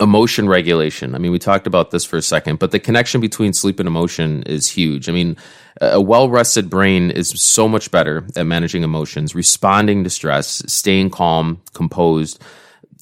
emotion 0.00 0.48
regulation. 0.48 1.14
I 1.14 1.18
mean, 1.18 1.32
we 1.32 1.38
talked 1.38 1.66
about 1.66 1.90
this 1.90 2.04
for 2.04 2.16
a 2.16 2.22
second, 2.22 2.58
but 2.58 2.70
the 2.70 2.80
connection 2.80 3.20
between 3.20 3.52
sleep 3.52 3.78
and 3.78 3.86
emotion 3.86 4.42
is 4.44 4.68
huge. 4.68 5.08
I 5.08 5.12
mean, 5.12 5.36
a 5.80 6.00
well 6.00 6.28
rested 6.28 6.70
brain 6.70 7.10
is 7.10 7.30
so 7.30 7.68
much 7.68 7.90
better 7.90 8.26
at 8.36 8.46
managing 8.46 8.82
emotions, 8.82 9.34
responding 9.34 10.04
to 10.04 10.10
stress, 10.10 10.62
staying 10.66 11.10
calm, 11.10 11.60
composed. 11.72 12.42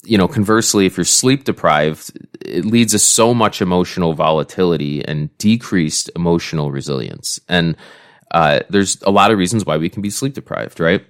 You 0.05 0.17
know, 0.17 0.27
conversely, 0.27 0.85
if 0.85 0.97
you're 0.97 1.05
sleep 1.05 1.45
deprived, 1.45 2.11
it 2.41 2.65
leads 2.65 2.91
to 2.91 2.99
so 2.99 3.33
much 3.33 3.61
emotional 3.61 4.13
volatility 4.13 5.03
and 5.05 5.35
decreased 5.37 6.09
emotional 6.15 6.71
resilience. 6.71 7.39
And 7.47 7.77
uh, 8.31 8.61
there's 8.69 9.01
a 9.03 9.11
lot 9.11 9.31
of 9.31 9.37
reasons 9.37 9.65
why 9.65 9.77
we 9.77 9.89
can 9.89 10.01
be 10.01 10.09
sleep 10.09 10.33
deprived, 10.33 10.79
right? 10.79 11.05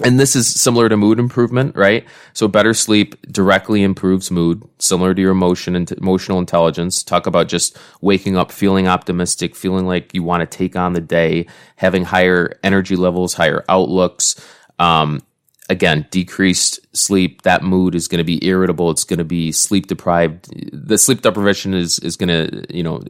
And 0.00 0.18
this 0.18 0.36
is 0.36 0.46
similar 0.46 0.88
to 0.88 0.96
mood 0.96 1.18
improvement, 1.18 1.74
right? 1.76 2.04
So 2.32 2.48
better 2.48 2.74
sleep 2.74 3.20
directly 3.30 3.82
improves 3.82 4.30
mood, 4.30 4.62
similar 4.78 5.14
to 5.14 5.20
your 5.20 5.32
emotion 5.32 5.74
and 5.74 5.90
emotional 5.92 6.38
intelligence. 6.38 7.02
Talk 7.02 7.26
about 7.26 7.48
just 7.48 7.76
waking 8.00 8.36
up 8.36 8.52
feeling 8.52 8.88
optimistic, 8.88 9.56
feeling 9.56 9.86
like 9.86 10.14
you 10.14 10.22
want 10.22 10.48
to 10.48 10.56
take 10.56 10.76
on 10.76 10.92
the 10.92 11.00
day, 11.00 11.46
having 11.76 12.04
higher 12.04 12.58
energy 12.62 12.96
levels, 12.96 13.34
higher 13.34 13.64
outlooks. 13.68 14.40
Um, 14.78 15.22
again, 15.68 16.06
decreased 16.10 16.80
sleep, 16.96 17.42
that 17.42 17.62
mood 17.62 17.94
is 17.94 18.08
going 18.08 18.18
to 18.18 18.24
be 18.24 18.44
irritable. 18.46 18.90
It's 18.90 19.04
going 19.04 19.18
to 19.18 19.24
be 19.24 19.52
sleep 19.52 19.86
deprived. 19.86 20.48
The 20.72 20.98
sleep 20.98 21.22
deprivation 21.22 21.74
is, 21.74 21.98
is 21.98 22.16
going 22.16 22.28
to, 22.28 22.74
you 22.74 22.82
know, 22.82 23.02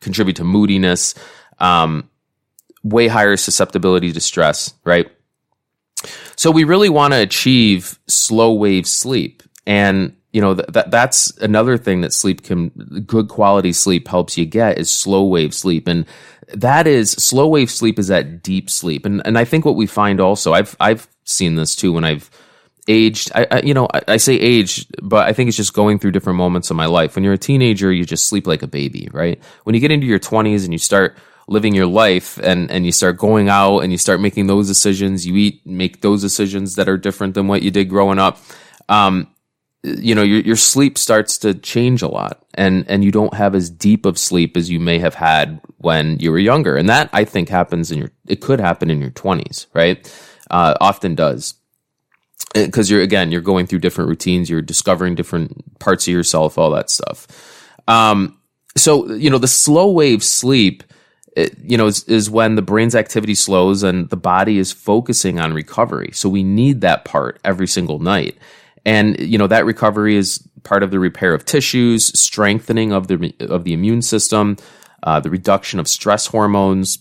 contribute 0.00 0.36
to 0.36 0.44
moodiness, 0.44 1.14
um, 1.58 2.08
way 2.82 3.08
higher 3.08 3.36
susceptibility 3.36 4.12
to 4.12 4.20
stress, 4.20 4.72
right? 4.84 5.10
So 6.36 6.50
we 6.50 6.64
really 6.64 6.88
want 6.88 7.12
to 7.12 7.20
achieve 7.20 7.98
slow 8.06 8.52
wave 8.52 8.86
sleep. 8.86 9.42
And, 9.66 10.16
you 10.36 10.42
know 10.42 10.52
that 10.52 10.90
that's 10.90 11.34
another 11.38 11.78
thing 11.78 12.02
that 12.02 12.12
sleep 12.12 12.42
can 12.42 12.68
good 13.06 13.28
quality 13.28 13.72
sleep 13.72 14.06
helps 14.06 14.36
you 14.36 14.44
get 14.44 14.76
is 14.76 14.90
slow 14.90 15.24
wave 15.24 15.54
sleep. 15.54 15.88
And 15.88 16.04
that 16.48 16.86
is 16.86 17.12
slow 17.12 17.48
wave 17.48 17.70
sleep 17.70 17.98
is 17.98 18.08
that 18.08 18.42
deep 18.42 18.68
sleep. 18.68 19.06
And 19.06 19.22
and 19.24 19.38
I 19.38 19.46
think 19.46 19.64
what 19.64 19.76
we 19.76 19.86
find 19.86 20.20
also 20.20 20.52
I've 20.52 20.76
I've 20.78 21.08
seen 21.24 21.54
this 21.54 21.74
too 21.74 21.90
when 21.90 22.04
I've 22.04 22.30
aged. 22.86 23.32
I, 23.34 23.46
I 23.50 23.60
you 23.62 23.72
know 23.72 23.88
I, 23.94 24.02
I, 24.08 24.16
say 24.18 24.34
age 24.34 24.86
but 25.02 25.26
I 25.26 25.32
think 25.32 25.48
it's 25.48 25.56
just 25.56 25.72
going 25.72 25.98
through 25.98 26.12
different 26.12 26.36
moments 26.36 26.70
of 26.70 26.76
my 26.76 26.84
life. 26.84 27.14
When 27.14 27.24
you're 27.24 27.32
a 27.32 27.38
teenager 27.38 27.90
you 27.90 28.04
just 28.04 28.28
sleep 28.28 28.46
like 28.46 28.62
a 28.62 28.68
baby 28.68 29.08
right? 29.12 29.42
When 29.64 29.74
you 29.74 29.80
get 29.80 29.90
into 29.90 30.06
your 30.06 30.18
20s 30.18 30.64
and 30.64 30.72
you 30.74 30.78
start 30.78 31.16
living 31.48 31.74
your 31.74 31.86
life 31.86 32.38
and 32.42 32.70
and 32.70 32.84
you 32.84 32.92
start 32.92 33.16
going 33.16 33.48
out 33.48 33.80
and 33.80 33.92
you 33.92 33.98
start 33.98 34.20
making 34.20 34.46
those 34.46 34.66
decisions. 34.66 35.26
You 35.26 35.36
eat 35.36 35.66
make 35.66 36.00
those 36.00 36.20
decisions 36.20 36.74
that 36.74 36.88
are 36.88 36.96
different 36.96 37.34
than 37.34 37.48
what 37.48 37.62
you 37.62 37.70
did 37.70 37.88
growing 37.88 38.18
up. 38.18 38.38
Um, 38.88 39.28
you 39.82 40.14
know 40.14 40.22
your 40.22 40.40
your 40.40 40.56
sleep 40.56 40.98
starts 40.98 41.38
to 41.38 41.54
change 41.54 42.02
a 42.02 42.08
lot 42.08 42.44
and 42.54 42.84
and 42.88 43.04
you 43.04 43.12
don't 43.12 43.34
have 43.34 43.54
as 43.54 43.70
deep 43.70 44.04
of 44.04 44.18
sleep 44.18 44.56
as 44.56 44.68
you 44.68 44.80
may 44.80 44.98
have 44.98 45.14
had 45.14 45.60
when 45.78 46.18
you 46.18 46.32
were 46.32 46.38
younger. 46.38 46.76
And 46.76 46.88
that 46.88 47.08
i 47.12 47.24
think 47.24 47.48
happens 47.48 47.92
in 47.92 47.98
your 47.98 48.10
it 48.26 48.40
could 48.40 48.58
happen 48.60 48.90
in 48.90 49.00
your 49.00 49.12
20s 49.12 49.66
right? 49.74 50.12
Uh, 50.50 50.74
often 50.80 51.14
does. 51.14 51.54
Because 52.54 52.90
you're 52.90 53.02
again 53.02 53.30
you're 53.30 53.40
going 53.40 53.66
through 53.66 53.80
different 53.80 54.08
routines. 54.08 54.50
You're 54.50 54.62
discovering 54.62 55.14
different 55.14 55.78
parts 55.78 56.08
of 56.08 56.12
yourself 56.12 56.58
all 56.58 56.70
that 56.70 56.90
stuff. 56.90 57.26
Um, 57.86 58.38
so 58.76 59.12
you 59.12 59.30
know 59.30 59.38
the 59.38 59.48
slow 59.48 59.90
wave 59.90 60.24
sleep 60.24 60.82
it, 61.36 61.56
you 61.62 61.76
know 61.76 61.86
is, 61.86 62.02
is 62.04 62.28
when 62.28 62.56
the 62.56 62.62
brain's 62.62 62.96
activity 62.96 63.34
slows 63.34 63.82
and 63.84 64.10
the 64.10 64.16
body 64.16 64.58
is 64.58 64.72
focusing 64.72 65.38
on 65.38 65.54
recovery 65.54 66.10
so 66.12 66.28
we 66.28 66.42
need 66.42 66.80
that 66.80 67.04
part 67.04 67.38
every 67.44 67.68
single 67.68 68.00
night 68.00 68.36
and 68.86 69.18
you 69.20 69.36
know 69.36 69.48
that 69.48 69.66
recovery 69.66 70.16
is 70.16 70.48
part 70.66 70.82
of 70.82 70.90
the 70.90 70.98
repair 70.98 71.32
of 71.32 71.44
tissues, 71.44 72.18
strengthening 72.18 72.92
of 72.92 73.08
the 73.08 73.34
of 73.40 73.64
the 73.64 73.72
immune 73.72 74.02
system, 74.02 74.56
uh, 75.02 75.20
the 75.20 75.30
reduction 75.30 75.80
of 75.80 75.88
stress 75.88 76.26
hormones. 76.26 76.98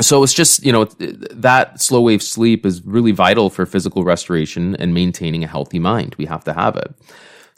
So 0.00 0.22
it's 0.22 0.34
just 0.34 0.64
you 0.64 0.72
know 0.72 0.84
that 0.84 1.80
slow 1.80 2.02
wave 2.02 2.22
sleep 2.22 2.64
is 2.64 2.84
really 2.84 3.12
vital 3.12 3.50
for 3.50 3.66
physical 3.66 4.04
restoration 4.04 4.76
and 4.76 4.94
maintaining 4.94 5.44
a 5.44 5.48
healthy 5.48 5.78
mind. 5.78 6.14
We 6.18 6.26
have 6.26 6.44
to 6.44 6.54
have 6.54 6.76
it. 6.76 6.94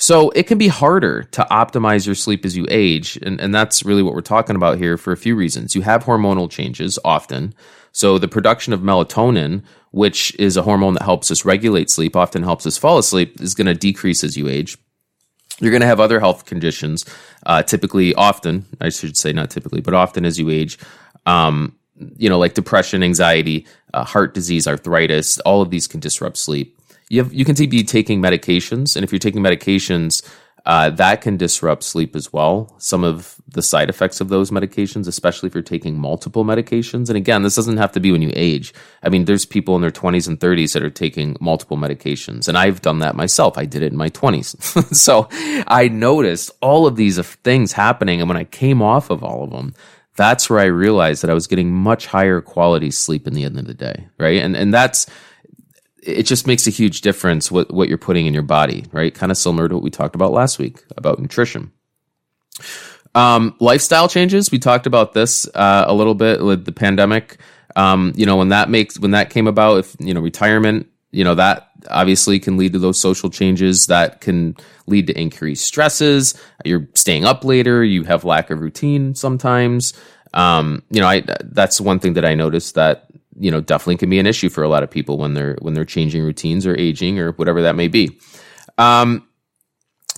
So 0.00 0.30
it 0.30 0.44
can 0.44 0.58
be 0.58 0.68
harder 0.68 1.24
to 1.24 1.46
optimize 1.50 2.06
your 2.06 2.14
sleep 2.14 2.46
as 2.46 2.56
you 2.56 2.66
age. 2.70 3.18
And, 3.22 3.40
and 3.40 3.52
that's 3.52 3.84
really 3.84 4.02
what 4.02 4.14
we're 4.14 4.20
talking 4.20 4.54
about 4.54 4.78
here 4.78 4.96
for 4.96 5.12
a 5.12 5.16
few 5.16 5.34
reasons. 5.34 5.74
You 5.74 5.82
have 5.82 6.04
hormonal 6.04 6.48
changes 6.48 6.98
often. 7.04 7.52
So 7.90 8.16
the 8.16 8.28
production 8.28 8.72
of 8.72 8.80
melatonin, 8.80 9.64
which 9.90 10.34
is 10.36 10.56
a 10.56 10.62
hormone 10.62 10.94
that 10.94 11.02
helps 11.02 11.32
us 11.32 11.44
regulate 11.44 11.90
sleep, 11.90 12.14
often 12.14 12.44
helps 12.44 12.64
us 12.64 12.78
fall 12.78 12.98
asleep, 12.98 13.40
is 13.40 13.54
going 13.54 13.66
to 13.66 13.74
decrease 13.74 14.22
as 14.22 14.36
you 14.36 14.48
age. 14.48 14.78
You're 15.58 15.72
going 15.72 15.80
to 15.80 15.88
have 15.88 15.98
other 15.98 16.20
health 16.20 16.44
conditions, 16.44 17.04
uh, 17.44 17.64
typically, 17.64 18.14
often, 18.14 18.66
I 18.80 18.90
should 18.90 19.16
say 19.16 19.32
not 19.32 19.50
typically, 19.50 19.80
but 19.80 19.94
often 19.94 20.24
as 20.24 20.38
you 20.38 20.48
age. 20.48 20.78
Um, 21.26 21.76
you 22.16 22.28
know, 22.28 22.38
like 22.38 22.54
depression, 22.54 23.02
anxiety, 23.02 23.66
uh, 23.92 24.04
heart 24.04 24.32
disease, 24.32 24.68
arthritis, 24.68 25.40
all 25.40 25.60
of 25.60 25.70
these 25.70 25.88
can 25.88 25.98
disrupt 25.98 26.36
sleep. 26.36 26.78
You 27.08 27.22
have, 27.22 27.32
you 27.32 27.44
can 27.44 27.56
see 27.56 27.66
be 27.66 27.84
taking 27.84 28.20
medications, 28.20 28.96
and 28.96 29.04
if 29.04 29.12
you're 29.12 29.18
taking 29.18 29.42
medications, 29.42 30.22
uh, 30.68 30.90
that 30.90 31.22
can 31.22 31.38
disrupt 31.38 31.82
sleep 31.82 32.14
as 32.14 32.30
well. 32.30 32.74
Some 32.76 33.02
of 33.02 33.36
the 33.48 33.62
side 33.62 33.88
effects 33.88 34.20
of 34.20 34.28
those 34.28 34.50
medications, 34.50 35.08
especially 35.08 35.46
if 35.46 35.54
you're 35.54 35.62
taking 35.62 35.98
multiple 35.98 36.44
medications. 36.44 37.08
And 37.08 37.16
again, 37.16 37.42
this 37.42 37.54
doesn't 37.54 37.78
have 37.78 37.92
to 37.92 38.00
be 38.00 38.12
when 38.12 38.20
you 38.20 38.30
age. 38.34 38.74
I 39.02 39.08
mean, 39.08 39.24
there's 39.24 39.46
people 39.46 39.76
in 39.76 39.80
their 39.80 39.90
20s 39.90 40.28
and 40.28 40.38
30s 40.38 40.74
that 40.74 40.82
are 40.82 40.90
taking 40.90 41.38
multiple 41.40 41.78
medications. 41.78 42.48
And 42.48 42.58
I've 42.58 42.82
done 42.82 42.98
that 42.98 43.16
myself. 43.16 43.56
I 43.56 43.64
did 43.64 43.82
it 43.82 43.92
in 43.92 43.98
my 43.98 44.10
20s. 44.10 44.94
so 44.94 45.28
I 45.66 45.88
noticed 45.88 46.50
all 46.60 46.86
of 46.86 46.96
these 46.96 47.18
things 47.36 47.72
happening. 47.72 48.20
And 48.20 48.28
when 48.28 48.36
I 48.36 48.44
came 48.44 48.82
off 48.82 49.08
of 49.08 49.24
all 49.24 49.44
of 49.44 49.50
them, 49.50 49.74
that's 50.16 50.50
where 50.50 50.58
I 50.58 50.64
realized 50.64 51.22
that 51.22 51.30
I 51.30 51.34
was 51.34 51.46
getting 51.46 51.72
much 51.72 52.06
higher 52.06 52.42
quality 52.42 52.90
sleep 52.90 53.26
in 53.26 53.32
the 53.32 53.44
end 53.44 53.58
of 53.58 53.66
the 53.66 53.72
day. 53.72 54.08
Right. 54.18 54.42
And, 54.42 54.54
and 54.54 54.74
that's, 54.74 55.06
it 56.02 56.24
just 56.24 56.46
makes 56.46 56.66
a 56.66 56.70
huge 56.70 57.00
difference 57.00 57.50
what, 57.50 57.72
what 57.72 57.88
you're 57.88 57.98
putting 57.98 58.26
in 58.26 58.34
your 58.34 58.42
body, 58.42 58.84
right? 58.92 59.14
Kind 59.14 59.32
of 59.32 59.38
similar 59.38 59.68
to 59.68 59.74
what 59.74 59.82
we 59.82 59.90
talked 59.90 60.14
about 60.14 60.32
last 60.32 60.58
week 60.58 60.84
about 60.96 61.18
nutrition. 61.18 61.72
Um, 63.14 63.56
lifestyle 63.58 64.08
changes. 64.08 64.50
We 64.50 64.58
talked 64.58 64.86
about 64.86 65.12
this 65.12 65.48
uh, 65.54 65.84
a 65.86 65.94
little 65.94 66.14
bit 66.14 66.42
with 66.42 66.64
the 66.64 66.72
pandemic. 66.72 67.38
Um, 67.76 68.12
you 68.16 68.26
know, 68.26 68.36
when 68.36 68.50
that 68.50 68.70
makes 68.70 68.98
when 68.98 69.12
that 69.12 69.30
came 69.30 69.46
about, 69.46 69.78
if 69.78 69.96
you 69.98 70.14
know 70.14 70.20
retirement, 70.20 70.88
you 71.10 71.24
know 71.24 71.34
that 71.34 71.70
obviously 71.90 72.38
can 72.38 72.56
lead 72.56 72.72
to 72.72 72.78
those 72.78 73.00
social 73.00 73.30
changes 73.30 73.86
that 73.86 74.20
can 74.20 74.56
lead 74.86 75.06
to 75.06 75.18
increased 75.18 75.64
stresses. 75.64 76.40
You're 76.64 76.88
staying 76.94 77.24
up 77.24 77.44
later. 77.44 77.84
You 77.84 78.04
have 78.04 78.24
lack 78.24 78.50
of 78.50 78.60
routine 78.60 79.14
sometimes. 79.14 79.94
Um, 80.34 80.82
you 80.90 81.00
know, 81.00 81.06
I 81.06 81.24
that's 81.42 81.80
one 81.80 81.98
thing 81.98 82.14
that 82.14 82.24
I 82.24 82.34
noticed 82.34 82.74
that 82.74 83.08
you 83.38 83.50
know 83.50 83.60
definitely 83.60 83.96
can 83.96 84.10
be 84.10 84.18
an 84.18 84.26
issue 84.26 84.48
for 84.48 84.62
a 84.62 84.68
lot 84.68 84.82
of 84.82 84.90
people 84.90 85.18
when 85.18 85.34
they're 85.34 85.56
when 85.60 85.74
they're 85.74 85.84
changing 85.84 86.22
routines 86.22 86.66
or 86.66 86.76
aging 86.76 87.18
or 87.18 87.32
whatever 87.32 87.62
that 87.62 87.76
may 87.76 87.88
be. 87.88 88.18
Um, 88.76 89.26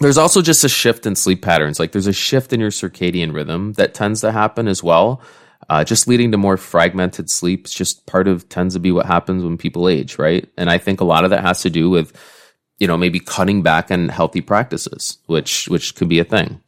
there's 0.01 0.19
also 0.19 0.41
just 0.43 0.65
a 0.65 0.69
shift 0.69 1.07
in 1.07 1.15
sleep 1.15 1.43
patterns. 1.43 1.79
Like 1.79 1.93
there's 1.93 2.07
a 2.07 2.13
shift 2.13 2.53
in 2.53 2.61
your 2.61 2.71
circadian 2.71 3.35
rhythm 3.35 3.75
that 3.75 3.95
tends 3.95 4.23
to 4.23 4.33
happen 4.33 4.67
as 4.67 4.83
well, 4.83 5.23
uh, 5.69 5.85
just 5.85 6.09
leading 6.09 6.33
to 6.33 6.39
more 6.39 6.57
fragmented 6.57 7.31
sleep. 7.31 7.67
It's 7.67 7.75
just 7.75 8.07
part 8.07 8.27
of 8.27 8.49
tends 8.49 8.75
to 8.75 8.81
be 8.81 8.93
what 8.93 9.07
happens 9.07 9.45
when 9.45 9.59
people 9.59 9.89
age, 9.89 10.19
right? 10.19 10.49
And 10.57 10.71
I 10.71 10.79
think 10.79 11.01
a 11.01 11.05
lot 11.05 11.25
of 11.25 11.31
that 11.31 11.43
has 11.43 11.61
to 11.63 11.71
do 11.71 11.91
with, 11.91 12.17
you 12.79 12.87
know, 12.87 12.97
maybe 12.97 13.21
cutting 13.21 13.63
back 13.63 13.91
on 13.91 14.09
healthy 14.09 14.41
practices, 14.41 15.19
which 15.27 15.69
which 15.69 15.95
could 15.95 16.09
be 16.09 16.19
a 16.19 16.25
thing. 16.25 16.63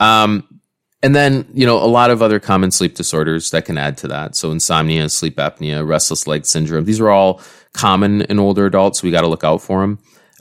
Um, 0.00 0.59
and 1.02 1.14
then, 1.14 1.46
you 1.54 1.66
know, 1.66 1.78
a 1.82 1.86
lot 1.86 2.10
of 2.10 2.20
other 2.20 2.38
common 2.38 2.70
sleep 2.70 2.94
disorders 2.94 3.50
that 3.50 3.64
can 3.64 3.78
add 3.78 3.96
to 3.98 4.08
that. 4.08 4.36
So 4.36 4.50
insomnia, 4.50 5.08
sleep 5.08 5.36
apnea, 5.36 5.86
restless 5.86 6.26
leg 6.26 6.44
syndrome. 6.44 6.84
These 6.84 7.00
are 7.00 7.10
all 7.10 7.40
common 7.72 8.22
in 8.22 8.38
older 8.38 8.66
adults. 8.66 9.00
So 9.00 9.06
we 9.06 9.10
got 9.10 9.22
to 9.22 9.28
look 9.28 9.44
out 9.44 9.62
for 9.62 9.80
them. 9.80 9.98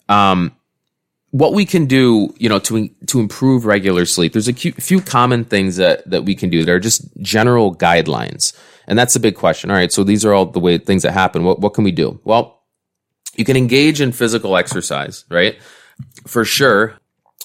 Um, 0.10 0.56
what 1.32 1.54
we 1.54 1.66
can 1.66 1.86
do, 1.86 2.34
you 2.38 2.50
know, 2.50 2.60
to 2.60 2.89
to 3.08 3.20
improve 3.20 3.66
regular 3.66 4.06
sleep, 4.06 4.34
there's 4.34 4.48
a 4.48 4.54
few 4.54 5.00
common 5.00 5.46
things 5.46 5.75
that 5.78 6.10
that 6.10 6.24
we 6.24 6.36
can 6.36 6.50
do 6.50 6.66
that 6.66 6.72
are 6.72 6.80
just 6.80 7.16
general 7.22 7.75
guidelines, 7.75 8.58
and 8.88 8.98
that's 8.98 9.16
a 9.16 9.20
big 9.20 9.36
question. 9.36 9.70
All 9.70 9.78
right, 9.78 9.92
so 9.92 10.04
these 10.04 10.25
are 10.25 10.34
all 10.34 10.48
the 10.48 10.60
way 10.60 10.78
things 10.80 11.04
that 11.04 11.12
happen. 11.12 11.44
What 11.44 11.60
what 11.60 11.75
can 11.75 11.84
we 11.84 11.92
do? 11.92 12.20
Well, 12.24 12.63
you 13.36 13.46
can 13.46 13.58
engage 13.58 14.01
in 14.01 14.12
physical 14.12 14.58
exercise, 14.58 15.25
right? 15.30 15.60
For 16.25 16.46
sure. 16.46 16.98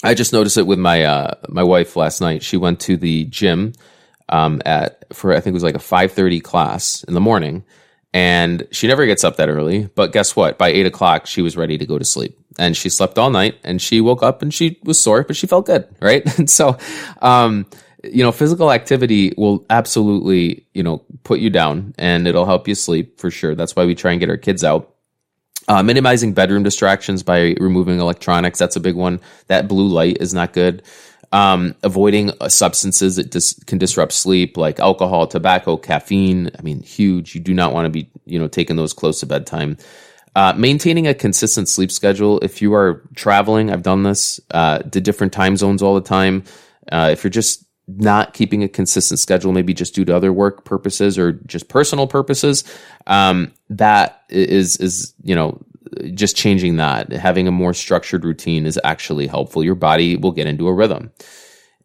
I 0.04 0.12
just 0.12 0.34
noticed 0.34 0.58
it 0.58 0.66
with 0.66 0.78
my 0.78 1.04
uh, 1.04 1.34
my 1.49 1.62
wife 1.62 1.96
last 1.96 2.20
night. 2.20 2.42
She 2.42 2.58
went 2.58 2.78
to 2.80 2.96
the 2.99 3.25
gym 3.25 3.73
um, 4.28 4.61
at 4.66 5.04
for 5.14 5.32
I 5.32 5.40
think 5.40 5.52
it 5.52 5.54
was 5.54 5.62
like 5.62 5.75
a 5.75 5.80
five 5.80 6.12
thirty 6.12 6.40
class 6.40 7.02
in 7.04 7.14
the 7.14 7.20
morning, 7.20 7.64
and 8.12 8.68
she 8.70 8.87
never 8.87 9.06
gets 9.06 9.25
up 9.25 9.37
that 9.37 9.49
early. 9.49 9.87
But 9.94 10.12
guess 10.12 10.37
what? 10.37 10.58
By 10.58 10.68
eight 10.68 10.84
o'clock, 10.84 11.26
she 11.26 11.40
was 11.40 11.56
ready 11.56 11.78
to 11.78 11.87
go 11.87 11.99
to 11.99 12.04
sleep, 12.04 12.38
and 12.58 12.76
she 12.76 12.90
slept 12.90 13.18
all 13.18 13.30
night. 13.30 13.58
And 13.64 13.80
she 13.80 14.02
woke 14.02 14.23
up 14.23 14.42
and 14.42 14.52
she 14.52 14.78
was 14.84 15.02
sore, 15.02 15.25
but 15.25 15.37
she 15.37 15.46
felt 15.46 15.66
good, 15.66 15.88
right? 16.00 16.23
and 16.38 16.50
so, 16.50 16.76
um, 17.23 17.64
you 18.02 18.23
know, 18.23 18.30
physical 18.30 18.70
activity 18.70 19.32
will 19.38 19.64
absolutely 19.70 20.66
you 20.75 20.82
know 20.82 21.02
put 21.23 21.40
you 21.40 21.49
down, 21.49 21.94
and 21.96 22.28
it'll 22.28 22.46
help 22.46 22.68
you 22.68 22.75
sleep 22.75 23.18
for 23.18 23.30
sure. 23.30 23.54
That's 23.54 23.75
why 23.75 23.87
we 23.87 23.94
try 23.94 24.11
and 24.11 24.20
get 24.20 24.28
our 24.28 24.37
kids 24.37 24.64
out. 24.64 24.93
Uh, 25.66 25.83
minimizing 25.83 26.35
bedroom 26.35 26.62
distractions 26.62 27.23
by 27.23 27.54
removing 27.59 27.99
electronics. 27.99 28.59
That's 28.59 28.76
a 28.76 28.80
big 28.80 28.97
one. 28.97 29.21
That 29.47 29.66
blue 29.66 29.88
light 29.88 30.18
is 30.21 30.35
not 30.35 30.52
good. 30.52 30.83
Um, 31.33 31.75
avoiding 31.83 32.30
uh, 32.40 32.49
substances 32.49 33.16
that 33.16 33.30
dis- 33.30 33.59
can 33.66 33.78
disrupt 33.78 34.12
sleep, 34.12 34.56
like 34.56 34.78
alcohol, 34.78 35.26
tobacco, 35.26 35.76
caffeine. 35.76 36.50
I 36.59 36.62
mean, 36.62 36.83
huge. 36.83 37.35
You 37.35 37.40
do 37.40 37.54
not 37.54 37.73
want 37.73 37.87
to 37.87 37.90
be, 37.90 38.09
you 38.25 38.38
know, 38.38 38.47
taking 38.47 38.76
those 38.76 38.92
close 38.92 39.21
to 39.21 39.26
bedtime. 39.26 39.78
Uh, 40.37 40.52
maintaining 40.56 41.06
a 41.06 41.14
consistent 41.14 41.68
sleep 41.68 41.90
schedule. 41.90 42.38
If 42.40 42.61
you 42.61 42.75
are 42.75 43.02
traveling, 43.14 43.71
I've 43.71 43.83
done 43.83 44.02
this 44.02 44.40
uh, 44.50 44.78
to 44.78 45.00
different 45.00 45.33
time 45.33 45.56
zones 45.56 45.83
all 45.83 45.94
the 45.94 46.00
time. 46.00 46.44
Uh, 46.92 47.09
if 47.11 47.25
you're 47.25 47.30
just 47.30 47.63
not 47.86 48.32
keeping 48.32 48.62
a 48.62 48.68
consistent 48.68 49.20
schedule, 49.20 49.52
maybe 49.52 49.74
just 49.74 49.94
due 49.94 50.04
to 50.04 50.16
other 50.16 50.32
work 50.32 50.64
purposes 50.64 51.18
or 51.18 51.32
just 51.32 51.68
personal 51.68 52.06
purposes, 52.06 52.64
um, 53.06 53.52
that 53.70 54.22
is 54.30 54.76
is 54.78 55.14
you 55.22 55.34
know 55.34 55.60
just 56.14 56.36
changing 56.36 56.76
that, 56.76 57.12
having 57.12 57.46
a 57.46 57.52
more 57.52 57.74
structured 57.74 58.24
routine 58.24 58.66
is 58.66 58.80
actually 58.84 59.26
helpful. 59.26 59.62
Your 59.62 59.74
body 59.74 60.16
will 60.16 60.32
get 60.32 60.46
into 60.46 60.66
a 60.66 60.72
rhythm, 60.72 61.12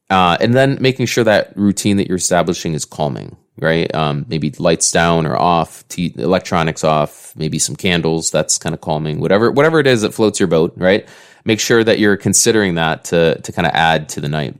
uh, 0.09 0.37
and 0.39 0.53
then 0.53 0.77
making 0.79 1.05
sure 1.05 1.23
that 1.23 1.55
routine 1.55 1.97
that 1.97 2.07
you're 2.07 2.17
establishing 2.17 2.73
is 2.73 2.85
calming. 2.85 3.35
Right, 3.61 3.93
um, 3.93 4.25
maybe 4.29 4.51
lights 4.51 4.89
down 4.89 5.25
or 5.25 5.35
off, 5.35 5.85
t- 5.89 6.13
electronics 6.15 6.85
off, 6.85 7.33
maybe 7.35 7.59
some 7.59 7.75
candles. 7.75 8.31
That's 8.31 8.57
kind 8.57 8.73
of 8.73 8.79
calming. 8.79 9.19
Whatever, 9.19 9.51
whatever 9.51 9.81
it 9.81 9.87
is 9.87 10.03
that 10.03 10.13
floats 10.13 10.39
your 10.39 10.47
boat. 10.47 10.71
Right, 10.77 11.05
make 11.43 11.59
sure 11.59 11.83
that 11.83 11.99
you're 11.99 12.15
considering 12.15 12.75
that 12.75 13.03
to 13.05 13.41
to 13.41 13.51
kind 13.51 13.65
of 13.65 13.73
add 13.73 14.07
to 14.09 14.21
the 14.21 14.29
night. 14.29 14.55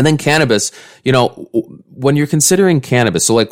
And 0.00 0.06
then 0.06 0.16
cannabis, 0.16 0.72
you 1.04 1.12
know, 1.12 1.28
when 1.90 2.16
you're 2.16 2.26
considering 2.26 2.80
cannabis, 2.80 3.26
so 3.26 3.34
like, 3.34 3.50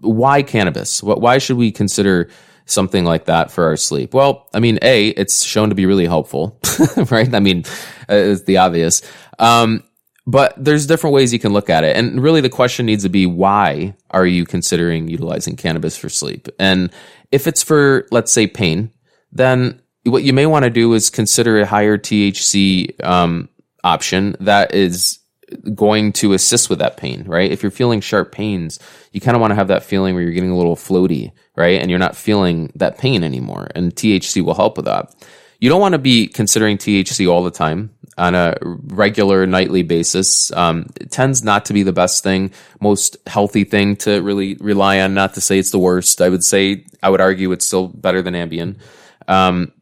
why 0.00 0.42
cannabis? 0.42 1.00
Why 1.04 1.38
should 1.38 1.56
we 1.56 1.70
consider 1.70 2.30
something 2.66 3.04
like 3.04 3.26
that 3.26 3.52
for 3.52 3.62
our 3.62 3.76
sleep? 3.76 4.12
Well, 4.12 4.48
I 4.52 4.58
mean, 4.58 4.80
A, 4.82 5.10
it's 5.10 5.44
shown 5.44 5.68
to 5.68 5.76
be 5.76 5.86
really 5.86 6.06
helpful, 6.06 6.58
right? 7.12 7.32
I 7.32 7.38
mean, 7.38 7.62
uh, 8.10 8.16
it's 8.16 8.42
the 8.42 8.56
obvious. 8.56 9.02
Um, 9.38 9.84
but 10.26 10.52
there's 10.56 10.88
different 10.88 11.14
ways 11.14 11.32
you 11.32 11.38
can 11.38 11.52
look 11.52 11.70
at 11.70 11.84
it. 11.84 11.96
And 11.96 12.20
really 12.20 12.40
the 12.40 12.48
question 12.48 12.86
needs 12.86 13.04
to 13.04 13.08
be 13.08 13.24
why 13.24 13.94
are 14.10 14.26
you 14.26 14.44
considering 14.44 15.06
utilizing 15.06 15.54
cannabis 15.54 15.96
for 15.96 16.08
sleep? 16.08 16.48
And 16.58 16.90
if 17.30 17.46
it's 17.46 17.62
for, 17.62 18.08
let's 18.10 18.32
say, 18.32 18.48
pain, 18.48 18.90
then 19.30 19.80
what 20.02 20.24
you 20.24 20.32
may 20.32 20.46
want 20.46 20.64
to 20.64 20.70
do 20.70 20.92
is 20.94 21.08
consider 21.08 21.60
a 21.60 21.66
higher 21.66 21.96
THC 21.96 23.00
um, 23.04 23.48
option 23.84 24.34
that 24.40 24.74
is 24.74 25.20
going 25.74 26.12
to 26.14 26.32
assist 26.32 26.70
with 26.70 26.78
that 26.78 26.96
pain, 26.96 27.24
right? 27.26 27.50
If 27.50 27.62
you're 27.62 27.70
feeling 27.70 28.00
sharp 28.00 28.32
pains, 28.32 28.78
you 29.12 29.20
kind 29.20 29.36
of 29.36 29.40
want 29.40 29.52
to 29.52 29.56
have 29.56 29.68
that 29.68 29.84
feeling 29.84 30.14
where 30.14 30.22
you're 30.22 30.32
getting 30.32 30.50
a 30.50 30.56
little 30.56 30.76
floaty, 30.76 31.32
right? 31.56 31.80
And 31.80 31.90
you're 31.90 31.98
not 31.98 32.16
feeling 32.16 32.72
that 32.76 32.98
pain 32.98 33.24
anymore. 33.24 33.68
And 33.74 33.94
THC 33.94 34.42
will 34.42 34.54
help 34.54 34.76
with 34.76 34.86
that. 34.86 35.14
You 35.60 35.70
don't 35.70 35.80
want 35.80 35.92
to 35.92 35.98
be 35.98 36.26
considering 36.26 36.76
THC 36.76 37.30
all 37.30 37.42
the 37.42 37.50
time 37.50 37.94
on 38.18 38.34
a 38.34 38.56
regular 38.62 39.46
nightly 39.46 39.82
basis. 39.82 40.52
Um, 40.52 40.86
it 41.00 41.10
tends 41.10 41.42
not 41.42 41.64
to 41.66 41.72
be 41.72 41.82
the 41.82 41.92
best 41.92 42.22
thing, 42.22 42.52
most 42.80 43.16
healthy 43.26 43.64
thing 43.64 43.96
to 43.96 44.20
really 44.20 44.54
rely 44.60 45.00
on. 45.00 45.14
Not 45.14 45.34
to 45.34 45.40
say 45.40 45.58
it's 45.58 45.70
the 45.70 45.78
worst. 45.78 46.20
I 46.20 46.28
would 46.28 46.44
say, 46.44 46.84
I 47.02 47.10
would 47.10 47.20
argue 47.20 47.52
it's 47.52 47.66
still 47.66 47.88
better 47.88 48.22
than 48.22 48.34
Ambien. 48.34 48.76
Um, 49.26 49.72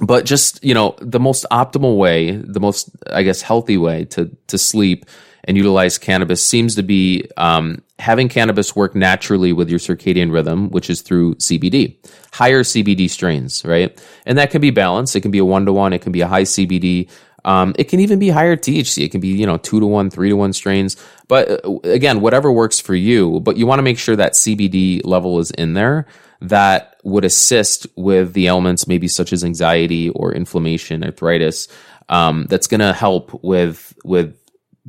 but 0.00 0.24
just 0.24 0.62
you 0.64 0.74
know 0.74 0.94
the 1.00 1.20
most 1.20 1.46
optimal 1.50 1.96
way 1.96 2.32
the 2.32 2.60
most 2.60 2.90
i 3.10 3.22
guess 3.22 3.42
healthy 3.42 3.76
way 3.76 4.04
to 4.04 4.30
to 4.46 4.58
sleep 4.58 5.06
and 5.44 5.56
utilize 5.56 5.98
cannabis 5.98 6.44
seems 6.44 6.76
to 6.76 6.82
be 6.82 7.28
um, 7.36 7.82
having 7.98 8.28
cannabis 8.28 8.74
work 8.74 8.94
naturally 8.94 9.52
with 9.52 9.68
your 9.68 9.78
circadian 9.78 10.32
rhythm 10.32 10.70
which 10.70 10.88
is 10.88 11.02
through 11.02 11.34
cbd 11.36 11.96
higher 12.32 12.62
cbd 12.62 13.08
strains 13.08 13.64
right 13.64 14.02
and 14.26 14.38
that 14.38 14.50
can 14.50 14.60
be 14.60 14.70
balanced 14.70 15.14
it 15.14 15.20
can 15.20 15.30
be 15.30 15.38
a 15.38 15.44
one 15.44 15.66
to 15.66 15.72
one 15.72 15.92
it 15.92 16.00
can 16.00 16.12
be 16.12 16.20
a 16.20 16.28
high 16.28 16.42
cbd 16.42 17.08
um, 17.44 17.74
it 17.76 17.88
can 17.88 18.00
even 18.00 18.18
be 18.18 18.28
higher 18.28 18.56
THC. 18.56 19.04
It 19.04 19.10
can 19.10 19.20
be, 19.20 19.28
you 19.28 19.46
know, 19.46 19.56
two 19.56 19.80
to 19.80 19.86
one, 19.86 20.10
three 20.10 20.28
to 20.28 20.36
one 20.36 20.52
strains. 20.52 20.96
But 21.26 21.64
uh, 21.64 21.78
again, 21.82 22.20
whatever 22.20 22.52
works 22.52 22.78
for 22.78 22.94
you, 22.94 23.40
but 23.40 23.56
you 23.56 23.66
want 23.66 23.80
to 23.80 23.82
make 23.82 23.98
sure 23.98 24.14
that 24.16 24.34
CBD 24.34 25.04
level 25.04 25.40
is 25.40 25.50
in 25.50 25.74
there 25.74 26.06
that 26.40 26.91
would 27.02 27.24
assist 27.24 27.86
with 27.96 28.32
the 28.32 28.46
elements, 28.46 28.86
maybe 28.86 29.08
such 29.08 29.32
as 29.32 29.44
anxiety 29.44 30.10
or 30.10 30.32
inflammation, 30.32 31.02
arthritis, 31.02 31.68
um, 32.08 32.46
that's 32.48 32.66
going 32.66 32.80
to 32.80 32.92
help 32.92 33.42
with 33.42 33.94
with 34.04 34.38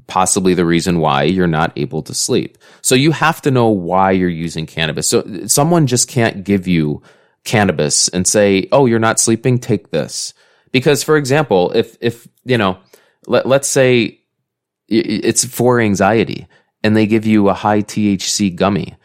possibly 0.08 0.54
the 0.54 0.66
reason 0.66 1.00
why 1.00 1.24
you're 1.24 1.48
not 1.48 1.72
able 1.78 2.02
to 2.04 2.14
sleep. 2.14 2.58
So 2.82 2.96
you 2.96 3.12
have 3.12 3.42
to 3.44 3.52
know 3.52 3.70
why 3.70 4.12
you're 4.12 4.30
using 4.30 4.66
cannabis. 4.66 5.08
So 5.08 5.46
someone 5.48 5.88
just 5.88 6.08
can't 6.08 6.44
give 6.44 6.68
you 6.68 7.02
cannabis 7.44 8.08
and 8.10 8.28
say, 8.28 8.68
"Oh, 8.72 8.86
you're 8.86 9.00
not 9.00 9.20
sleeping, 9.20 9.60
take 9.60 9.92
this." 9.92 10.34
Because 10.72 11.04
for 11.04 11.18
example, 11.18 11.72
if 11.72 11.98
if, 12.02 12.28
you 12.46 12.58
know, 12.58 12.78
let, 13.28 13.46
let's 13.46 13.68
say 13.68 14.20
it's 14.90 15.46
for 15.46 15.80
anxiety 15.80 16.48
and 16.84 16.96
they 16.96 17.08
give 17.08 17.26
you 17.26 17.50
a 17.50 17.54
high 17.54 17.82
THC 17.82 18.54
gummy 18.54 18.96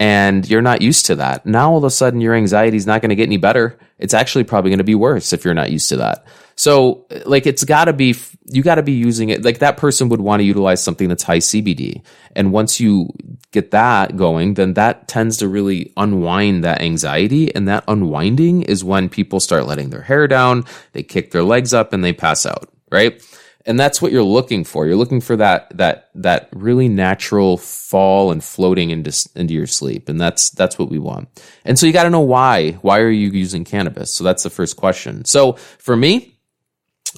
and 0.00 0.48
you're 0.48 0.62
not 0.62 0.82
used 0.82 1.06
to 1.06 1.14
that. 1.16 1.46
Now 1.46 1.70
all 1.70 1.78
of 1.78 1.84
a 1.84 1.90
sudden 1.90 2.20
your 2.20 2.34
anxiety 2.34 2.76
is 2.76 2.86
not 2.86 3.00
going 3.00 3.10
to 3.10 3.14
get 3.16 3.26
any 3.26 3.36
better. 3.36 3.78
It's 3.98 4.14
actually 4.14 4.44
probably 4.44 4.70
going 4.70 4.78
to 4.78 4.84
be 4.84 4.94
worse 4.94 5.32
if 5.32 5.44
you're 5.44 5.54
not 5.54 5.70
used 5.70 5.88
to 5.90 5.96
that. 5.96 6.26
So 6.56 7.06
like 7.26 7.46
it's 7.46 7.64
got 7.64 7.86
to 7.86 7.92
be 7.92 8.16
you 8.46 8.62
got 8.62 8.76
to 8.76 8.82
be 8.82 8.92
using 8.92 9.30
it 9.30 9.44
like 9.44 9.58
that 9.58 9.76
person 9.76 10.08
would 10.08 10.20
want 10.20 10.40
to 10.40 10.44
utilize 10.44 10.82
something 10.82 11.08
that's 11.08 11.22
high 11.22 11.38
CBD. 11.38 12.02
And 12.36 12.52
once 12.52 12.80
you 12.80 13.08
get 13.52 13.70
that 13.70 14.16
going, 14.16 14.54
then 14.54 14.74
that 14.74 15.08
tends 15.08 15.38
to 15.38 15.48
really 15.48 15.92
unwind 15.96 16.64
that 16.64 16.80
anxiety 16.80 17.54
and 17.54 17.68
that 17.68 17.84
unwinding 17.88 18.62
is 18.62 18.84
when 18.84 19.08
people 19.08 19.40
start 19.40 19.66
letting 19.66 19.90
their 19.90 20.02
hair 20.02 20.28
down, 20.28 20.64
they 20.92 21.02
kick 21.02 21.30
their 21.30 21.44
legs 21.44 21.72
up 21.72 21.92
and 21.92 22.04
they 22.04 22.12
pass 22.12 22.46
out, 22.46 22.68
right? 22.90 23.22
And 23.66 23.80
that's 23.80 24.02
what 24.02 24.12
you're 24.12 24.22
looking 24.22 24.64
for. 24.64 24.86
You're 24.86 24.96
looking 24.96 25.20
for 25.20 25.36
that 25.36 25.76
that 25.76 26.10
that 26.16 26.48
really 26.52 26.88
natural 26.88 27.56
fall 27.56 28.30
and 28.30 28.44
floating 28.44 28.90
into 28.90 29.12
into 29.34 29.54
your 29.54 29.66
sleep, 29.66 30.08
and 30.08 30.20
that's 30.20 30.50
that's 30.50 30.78
what 30.78 30.90
we 30.90 30.98
want. 30.98 31.28
And 31.64 31.78
so 31.78 31.86
you 31.86 31.92
got 31.92 32.04
to 32.04 32.10
know 32.10 32.20
why. 32.20 32.72
Why 32.82 33.00
are 33.00 33.10
you 33.10 33.30
using 33.30 33.64
cannabis? 33.64 34.14
So 34.14 34.24
that's 34.24 34.42
the 34.42 34.50
first 34.50 34.76
question. 34.76 35.24
So 35.24 35.54
for 35.54 35.96
me, 35.96 36.38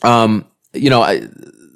um, 0.03 0.47
you 0.73 0.91
know, 0.91 1.03
I, 1.03 1.23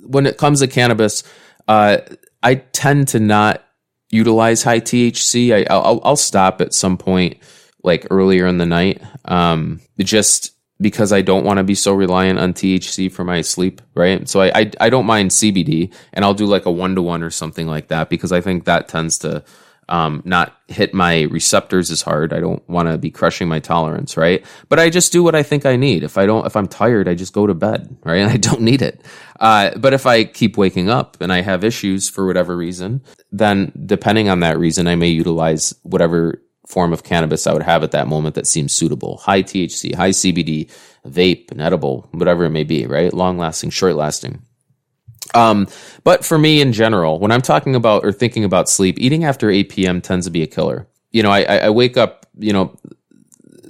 when 0.07 0.27
it 0.27 0.39
comes 0.39 0.61
to 0.61 0.69
cannabis, 0.69 1.25
uh, 1.67 1.99
I 2.43 2.57
tend 2.57 3.09
to 3.09 3.21
not 3.21 3.65
utilize 4.11 4.63
high 4.63 4.81
THC. 4.81 5.55
I, 5.55 5.73
I'll, 5.73 6.01
I'll 6.05 6.17
stop 6.17 6.61
at 6.61 6.75
some 6.75 6.97
point, 6.97 7.39
like 7.83 8.07
earlier 8.11 8.47
in 8.47 8.59
the 8.59 8.67
night. 8.67 9.03
Um, 9.25 9.81
just 9.99 10.53
because 10.81 11.13
I 11.13 11.23
don't 11.23 11.45
want 11.45 11.59
to 11.59 11.65
be 11.65 11.75
so 11.75 11.93
reliant 11.93 12.39
on 12.39 12.55
THC 12.55 13.11
for 13.13 13.25
my 13.25 13.43
sleep, 13.43 13.83
right? 13.95 14.29
So 14.29 14.41
I, 14.41 14.53
I, 14.55 14.71
I 14.81 14.91
don't 14.91 15.07
mind 15.07 15.31
CBD, 15.31 15.93
and 16.13 16.25
I'll 16.25 16.35
do 16.35 16.47
like 16.47 16.67
a 16.67 16.71
one 16.71 16.95
to 16.95 17.03
one 17.03 17.23
or 17.23 17.31
something 17.31 17.67
like 17.67 17.89
that 17.89 18.09
because 18.09 18.33
I 18.33 18.41
think 18.41 18.65
that 18.65 18.89
tends 18.89 19.19
to 19.19 19.45
um, 19.91 20.23
not 20.25 20.57
hit 20.69 20.95
my 20.95 21.23
receptors 21.23 21.91
as 21.91 22.01
hard. 22.01 22.33
I 22.33 22.39
don't 22.39 22.67
want 22.69 22.89
to 22.89 22.97
be 22.97 23.11
crushing 23.11 23.49
my 23.49 23.59
tolerance, 23.59 24.17
right? 24.17 24.47
But 24.69 24.79
I 24.79 24.89
just 24.89 25.13
do 25.13 25.23
what 25.23 25.35
I 25.35 25.43
think 25.43 25.67
I 25.67 25.75
need. 25.77 26.05
If 26.05 26.17
I 26.17 26.27
don't, 26.27 26.47
if 26.47 26.57
I'm 26.57 26.69
tired, 26.69 27.09
I 27.09 27.15
just 27.15 27.33
go 27.33 27.47
to 27.47 27.55
bed, 27.55 27.97
right? 28.05 28.19
And 28.19 28.31
I 28.33 28.37
don't 28.37 28.63
need 28.63 28.83
it. 28.83 29.05
Uh, 29.39 29.77
but 29.77 29.93
if 29.93 30.07
I 30.07 30.25
keep 30.25 30.57
waking 30.57 30.89
up 30.89 31.17
and 31.21 31.33
I 31.33 31.41
have 31.41 31.65
issues 31.65 32.09
for 32.09 32.27
whatever 32.27 32.57
reason, 32.57 33.03
then 33.33 33.73
depending 33.85 34.29
on 34.29 34.41
that 34.41 34.59
reason, 34.59 34.87
I 34.87 34.95
may 34.95 35.09
utilize 35.09 35.75
whatever 35.83 36.41
form 36.71 36.93
of 36.93 37.03
cannabis 37.03 37.47
I 37.47 37.53
would 37.53 37.63
have 37.63 37.83
at 37.83 37.91
that 37.93 38.07
moment 38.07 38.35
that 38.37 38.47
seems 38.47 38.75
suitable. 38.75 39.19
High 39.19 39.43
THC, 39.43 39.95
high 39.95 40.11
CBD, 40.11 40.71
vape, 41.07 41.51
and 41.51 41.61
edible, 41.61 42.09
whatever 42.13 42.45
it 42.45 42.51
may 42.51 42.65
be, 42.65 42.87
right? 42.87 43.13
Long 43.13 43.39
lasting, 43.39 43.71
short 43.71 43.97
lasting. 43.97 44.43
Um, 45.35 45.69
but 46.05 46.25
for 46.25 46.39
me 46.39 46.61
in 46.61 46.73
general, 46.73 47.19
when 47.19 47.31
I'm 47.31 47.43
talking 47.43 47.75
about 47.75 48.05
or 48.05 48.13
thinking 48.13 48.45
about 48.45 48.69
sleep, 48.69 48.99
eating 48.99 49.25
after 49.25 49.51
8 49.51 49.69
p.m. 49.69 50.01
tends 50.01 50.27
to 50.27 50.31
be 50.31 50.43
a 50.43 50.47
killer. 50.47 50.89
You 51.13 51.23
know, 51.23 51.31
I, 51.31 51.43
I 51.43 51.71
wake 51.71 51.97
up, 51.97 52.27
you 52.39 52.53
know, 52.53 52.77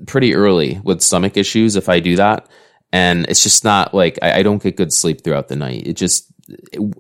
pretty 0.06 0.34
early 0.34 0.80
with 0.84 1.02
stomach 1.02 1.36
issues 1.36 1.76
if 1.76 1.88
I 1.88 2.00
do 2.00 2.16
that. 2.16 2.48
And 2.92 3.26
it's 3.28 3.42
just 3.42 3.64
not 3.64 3.94
like 3.94 4.18
I, 4.22 4.40
I 4.40 4.42
don't 4.42 4.62
get 4.62 4.76
good 4.76 4.92
sleep 4.92 5.22
throughout 5.22 5.48
the 5.48 5.56
night. 5.56 5.86
It 5.86 5.94
just 5.94 6.26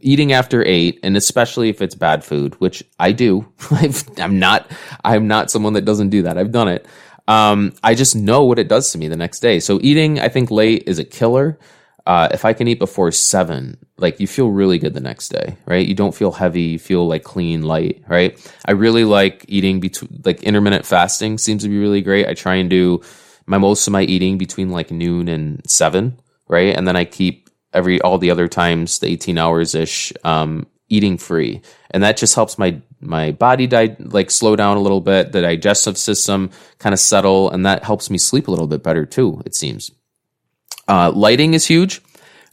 eating 0.00 0.32
after 0.32 0.64
eight, 0.64 1.00
and 1.02 1.16
especially 1.16 1.68
if 1.68 1.82
it's 1.82 1.94
bad 1.94 2.24
food, 2.24 2.54
which 2.60 2.82
I 2.98 3.12
do. 3.12 3.46
i 3.70 3.92
am 4.18 4.38
not. 4.38 4.70
I'm 5.04 5.28
not 5.28 5.50
someone 5.50 5.74
that 5.74 5.84
doesn't 5.84 6.10
do 6.10 6.22
that. 6.22 6.38
I've 6.38 6.52
done 6.52 6.68
it. 6.68 6.86
Um, 7.28 7.72
I 7.82 7.94
just 7.94 8.16
know 8.16 8.44
what 8.44 8.58
it 8.58 8.68
does 8.68 8.90
to 8.92 8.98
me 8.98 9.08
the 9.08 9.16
next 9.16 9.40
day. 9.40 9.60
So 9.60 9.78
eating, 9.82 10.18
I 10.18 10.28
think 10.28 10.50
late 10.50 10.84
is 10.86 10.98
a 10.98 11.04
killer. 11.04 11.58
Uh, 12.06 12.28
if 12.32 12.44
I 12.44 12.54
can 12.54 12.66
eat 12.66 12.78
before 12.78 13.12
seven, 13.12 13.76
like 13.98 14.18
you 14.20 14.26
feel 14.26 14.48
really 14.48 14.78
good 14.78 14.94
the 14.94 15.00
next 15.00 15.28
day, 15.28 15.56
right? 15.66 15.86
You 15.86 15.94
don't 15.94 16.14
feel 16.14 16.32
heavy. 16.32 16.62
You 16.62 16.78
feel 16.78 17.06
like 17.06 17.22
clean, 17.22 17.62
light, 17.62 18.02
right? 18.08 18.36
I 18.64 18.72
really 18.72 19.04
like 19.04 19.44
eating 19.48 19.80
between, 19.80 20.22
like 20.24 20.42
intermittent 20.42 20.86
fasting 20.86 21.38
seems 21.38 21.62
to 21.62 21.68
be 21.68 21.78
really 21.78 22.00
great. 22.00 22.26
I 22.26 22.34
try 22.34 22.56
and 22.56 22.70
do 22.70 23.02
my 23.46 23.58
most 23.58 23.86
of 23.86 23.92
my 23.92 24.02
eating 24.02 24.38
between 24.38 24.70
like 24.70 24.90
noon 24.90 25.28
and 25.28 25.60
seven, 25.70 26.18
right? 26.48 26.74
And 26.74 26.88
then 26.88 26.96
I 26.96 27.04
keep 27.04 27.49
every 27.72 28.00
all 28.00 28.18
the 28.18 28.30
other 28.30 28.48
times, 28.48 28.98
the 28.98 29.08
18 29.08 29.38
hours 29.38 29.74
ish, 29.74 30.12
um, 30.24 30.66
eating 30.88 31.16
free, 31.18 31.62
and 31.90 32.02
that 32.02 32.16
just 32.16 32.34
helps 32.34 32.58
my 32.58 32.80
my 33.00 33.32
body 33.32 33.66
di- 33.66 33.96
like 33.98 34.30
slow 34.30 34.56
down 34.56 34.76
a 34.76 34.80
little 34.80 35.00
bit, 35.00 35.32
the 35.32 35.40
digestive 35.40 35.96
system 35.96 36.50
kind 36.78 36.92
of 36.92 36.98
settle, 37.00 37.50
and 37.50 37.64
that 37.66 37.84
helps 37.84 38.10
me 38.10 38.18
sleep 38.18 38.48
a 38.48 38.50
little 38.50 38.66
bit 38.66 38.82
better 38.82 39.06
too. 39.06 39.42
It 39.46 39.54
seems. 39.54 39.90
Uh, 40.88 41.12
lighting 41.14 41.54
is 41.54 41.66
huge. 41.66 42.02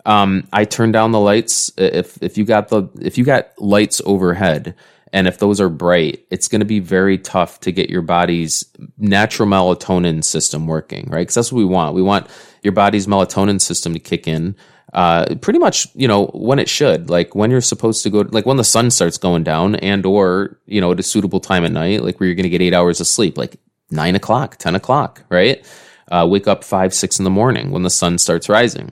Um, 0.06 0.48
I 0.54 0.64
turn 0.64 0.92
down 0.92 1.12
the 1.12 1.20
lights 1.20 1.72
if 1.78 2.22
if 2.22 2.38
you 2.38 2.46
got 2.46 2.70
the 2.70 2.90
if 3.02 3.18
you 3.18 3.26
got 3.26 3.50
lights 3.60 4.02
overhead. 4.06 4.76
And 5.14 5.26
if 5.26 5.38
those 5.38 5.62
are 5.62 5.70
bright, 5.70 6.26
it's 6.30 6.50
going 6.50 6.60
to 6.60 6.66
be 6.66 6.80
very 6.80 7.18
tough 7.18 7.62
to 7.62 7.72
get 7.72 7.90
your 7.90 8.02
body's 8.02 8.66
natural 8.98 9.48
melatonin 9.48 10.22
system 10.22 10.68
working, 10.68 11.08
right? 11.10 11.22
Because 11.22 11.36
that's 11.36 11.52
what 11.52 11.60
we 11.60 11.66
want. 11.66 11.96
We 11.96 12.02
want 12.02 12.28
your 12.62 12.74
body's 12.74 13.08
melatonin 13.08 13.62
system 13.62 13.94
to 13.94 14.00
kick 14.00 14.28
in 14.28 14.56
uh, 14.94 15.36
pretty 15.42 15.60
much, 15.60 15.88
you 15.96 16.08
know, 16.08 16.28
when 16.28 16.60
it 16.60 16.70
should, 16.70 17.10
like 17.10 17.36
when 17.36 17.52
you're 17.52 17.62
supposed 17.62 18.04
to 18.04 18.10
go, 18.10 18.20
like 18.30 18.46
when 18.46 18.58
the 18.58 18.64
sun 18.64 18.90
starts 18.90 19.18
going 19.18 19.44
down 19.44 19.76
and 19.76 20.06
or, 20.06 20.58
you 20.66 20.80
know, 20.80 20.92
at 20.92 21.00
a 21.00 21.04
suitable 21.04 21.40
time 21.40 21.66
at 21.66 21.72
night, 21.72 22.04
like 22.04 22.20
where 22.20 22.28
you're 22.28 22.36
going 22.36 22.44
to 22.44 22.50
get 22.50 22.62
eight 22.62 22.74
hours 22.74 23.02
of 23.02 23.08
sleep, 23.08 23.38
like 23.38 23.58
nine 23.92 24.16
o'clock, 24.16 24.58
10 24.58 24.76
o'clock, 24.76 25.24
right? 25.30 25.66
Uh, 26.10 26.26
wake 26.30 26.48
up 26.48 26.64
five, 26.64 26.94
six 26.94 27.20
in 27.20 27.26
the 27.26 27.30
morning 27.30 27.72
when 27.72 27.84
the 27.84 27.90
sun 27.90 28.18
starts 28.18 28.48
rising. 28.48 28.92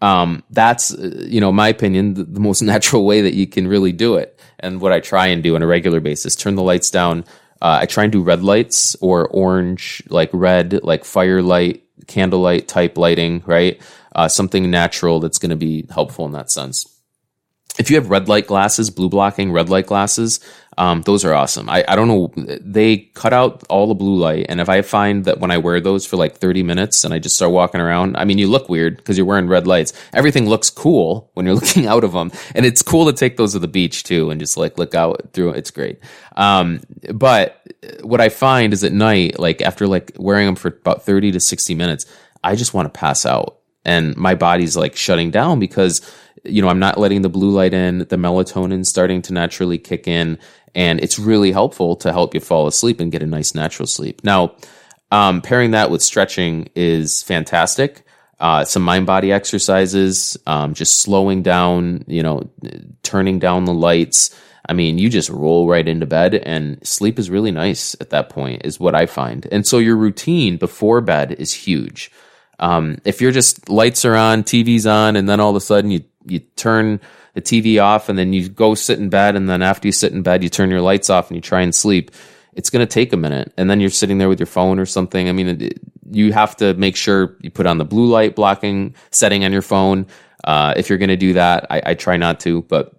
Um, 0.00 0.44
that's, 0.50 0.94
uh, 0.94 1.24
you 1.26 1.40
know, 1.40 1.52
my 1.52 1.68
opinion, 1.68 2.14
the, 2.14 2.24
the 2.24 2.40
most 2.40 2.62
natural 2.72 3.04
way 3.04 3.20
that 3.20 3.34
you 3.34 3.46
can 3.46 3.68
really 3.68 3.92
do 3.92 4.16
it. 4.16 4.40
And 4.60 4.80
what 4.80 4.92
I 4.92 5.00
try 5.00 5.26
and 5.26 5.42
do 5.42 5.54
on 5.54 5.62
a 5.62 5.66
regular 5.66 6.00
basis, 6.00 6.34
turn 6.34 6.54
the 6.54 6.62
lights 6.62 6.90
down. 6.90 7.24
Uh, 7.60 7.78
I 7.82 7.86
try 7.86 8.04
and 8.04 8.12
do 8.12 8.22
red 8.22 8.42
lights 8.42 8.96
or 9.00 9.28
orange, 9.28 10.02
like 10.08 10.30
red, 10.32 10.82
like 10.82 11.04
firelight, 11.04 11.82
candlelight 12.06 12.68
type 12.68 12.96
lighting, 12.96 13.42
right? 13.46 13.80
uh, 14.18 14.28
something 14.28 14.68
natural 14.68 15.20
that's 15.20 15.38
going 15.38 15.50
to 15.50 15.56
be 15.56 15.86
helpful 15.90 16.26
in 16.26 16.32
that 16.32 16.50
sense. 16.50 16.97
If 17.78 17.90
you 17.90 17.96
have 17.96 18.10
red 18.10 18.28
light 18.28 18.46
glasses, 18.46 18.90
blue 18.90 19.08
blocking 19.08 19.52
red 19.52 19.68
light 19.68 19.86
glasses, 19.86 20.40
um, 20.78 21.02
those 21.02 21.24
are 21.24 21.34
awesome. 21.34 21.68
I, 21.68 21.84
I 21.88 21.96
don't 21.96 22.06
know. 22.06 22.32
They 22.60 22.98
cut 22.98 23.32
out 23.32 23.64
all 23.68 23.88
the 23.88 23.94
blue 23.94 24.16
light. 24.16 24.46
And 24.48 24.60
if 24.60 24.68
I 24.68 24.82
find 24.82 25.24
that 25.24 25.40
when 25.40 25.50
I 25.50 25.58
wear 25.58 25.80
those 25.80 26.06
for 26.06 26.16
like 26.16 26.36
30 26.36 26.62
minutes 26.62 27.02
and 27.02 27.12
I 27.12 27.18
just 27.18 27.34
start 27.34 27.50
walking 27.50 27.80
around, 27.80 28.16
I 28.16 28.24
mean, 28.24 28.38
you 28.38 28.46
look 28.46 28.68
weird 28.68 28.96
because 28.96 29.16
you're 29.16 29.26
wearing 29.26 29.48
red 29.48 29.66
lights. 29.66 29.92
Everything 30.12 30.48
looks 30.48 30.70
cool 30.70 31.30
when 31.34 31.46
you're 31.46 31.54
looking 31.60 31.86
out 31.86 32.04
of 32.04 32.12
them. 32.12 32.30
And 32.54 32.64
it's 32.64 32.82
cool 32.82 33.06
to 33.06 33.12
take 33.12 33.36
those 33.36 33.54
to 33.54 33.58
the 33.58 33.66
beach 33.66 34.04
too 34.04 34.30
and 34.30 34.40
just 34.40 34.56
like 34.56 34.78
look 34.78 34.94
out 34.94 35.32
through. 35.32 35.50
It's 35.50 35.72
great. 35.72 35.98
Um, 36.36 36.80
but 37.12 37.60
what 38.02 38.20
I 38.20 38.28
find 38.28 38.72
is 38.72 38.84
at 38.84 38.92
night, 38.92 39.38
like 39.40 39.60
after 39.62 39.88
like 39.88 40.12
wearing 40.16 40.46
them 40.46 40.56
for 40.56 40.68
about 40.68 41.04
30 41.04 41.32
to 41.32 41.40
60 41.40 41.74
minutes, 41.74 42.06
I 42.44 42.54
just 42.54 42.72
want 42.72 42.92
to 42.92 42.96
pass 42.96 43.26
out 43.26 43.58
and 43.84 44.16
my 44.16 44.34
body's 44.34 44.76
like 44.76 44.94
shutting 44.94 45.30
down 45.30 45.58
because 45.58 46.02
you 46.44 46.62
know, 46.62 46.68
I'm 46.68 46.78
not 46.78 46.98
letting 46.98 47.22
the 47.22 47.28
blue 47.28 47.50
light 47.50 47.74
in, 47.74 47.98
the 47.98 48.16
melatonin 48.16 48.84
starting 48.84 49.22
to 49.22 49.32
naturally 49.32 49.78
kick 49.78 50.06
in 50.06 50.38
and 50.74 51.00
it's 51.00 51.18
really 51.18 51.52
helpful 51.52 51.96
to 51.96 52.12
help 52.12 52.34
you 52.34 52.40
fall 52.40 52.66
asleep 52.66 53.00
and 53.00 53.12
get 53.12 53.22
a 53.22 53.26
nice 53.26 53.54
natural 53.54 53.86
sleep. 53.86 54.22
Now, 54.24 54.54
um, 55.10 55.40
pairing 55.40 55.72
that 55.72 55.90
with 55.90 56.02
stretching 56.02 56.68
is 56.74 57.22
fantastic. 57.22 58.04
Uh, 58.38 58.64
some 58.64 58.82
mind 58.82 59.06
body 59.06 59.32
exercises, 59.32 60.36
um, 60.46 60.74
just 60.74 61.00
slowing 61.00 61.42
down, 61.42 62.04
you 62.06 62.22
know, 62.22 62.48
turning 63.02 63.38
down 63.38 63.64
the 63.64 63.74
lights. 63.74 64.34
I 64.68 64.74
mean, 64.74 64.98
you 64.98 65.08
just 65.08 65.30
roll 65.30 65.66
right 65.66 65.88
into 65.88 66.06
bed 66.06 66.34
and 66.34 66.86
sleep 66.86 67.18
is 67.18 67.30
really 67.30 67.50
nice 67.50 67.96
at 68.00 68.10
that 68.10 68.28
point, 68.28 68.62
is 68.64 68.78
what 68.78 68.94
I 68.94 69.06
find. 69.06 69.48
And 69.50 69.66
so 69.66 69.78
your 69.78 69.96
routine 69.96 70.58
before 70.58 71.00
bed 71.00 71.32
is 71.32 71.52
huge. 71.52 72.12
Um, 72.60 72.98
if 73.04 73.20
you're 73.20 73.32
just 73.32 73.68
lights 73.68 74.04
are 74.04 74.16
on, 74.16 74.44
TV's 74.44 74.86
on, 74.86 75.16
and 75.16 75.28
then 75.28 75.40
all 75.40 75.50
of 75.50 75.56
a 75.56 75.60
sudden 75.60 75.90
you, 75.90 76.04
you 76.30 76.40
turn 76.56 77.00
the 77.34 77.42
TV 77.42 77.82
off 77.82 78.08
and 78.08 78.18
then 78.18 78.32
you 78.32 78.48
go 78.48 78.74
sit 78.74 78.98
in 78.98 79.08
bed 79.08 79.36
and 79.36 79.48
then 79.48 79.62
after 79.62 79.88
you 79.88 79.92
sit 79.92 80.12
in 80.12 80.22
bed 80.22 80.42
you 80.42 80.48
turn 80.48 80.70
your 80.70 80.80
lights 80.80 81.10
off 81.10 81.28
and 81.28 81.36
you 81.36 81.40
try 81.40 81.60
and 81.60 81.74
sleep. 81.74 82.10
It's 82.54 82.70
going 82.70 82.84
to 82.84 82.92
take 82.92 83.12
a 83.12 83.16
minute. 83.16 83.52
And 83.56 83.70
then 83.70 83.80
you're 83.80 83.90
sitting 83.90 84.18
there 84.18 84.28
with 84.28 84.40
your 84.40 84.46
phone 84.46 84.78
or 84.78 84.86
something. 84.86 85.28
I 85.28 85.32
mean 85.32 85.48
it, 85.62 85.80
you 86.10 86.32
have 86.32 86.56
to 86.56 86.74
make 86.74 86.96
sure 86.96 87.36
you 87.40 87.50
put 87.50 87.66
on 87.66 87.78
the 87.78 87.84
blue 87.84 88.06
light 88.06 88.34
blocking 88.34 88.94
setting 89.10 89.44
on 89.44 89.52
your 89.52 89.62
phone 89.62 90.06
uh, 90.44 90.74
if 90.76 90.88
you're 90.88 90.98
going 90.98 91.08
to 91.08 91.16
do 91.16 91.34
that. 91.34 91.66
I, 91.70 91.82
I 91.86 91.94
try 91.94 92.16
not 92.16 92.40
to 92.40 92.62
but 92.62 92.94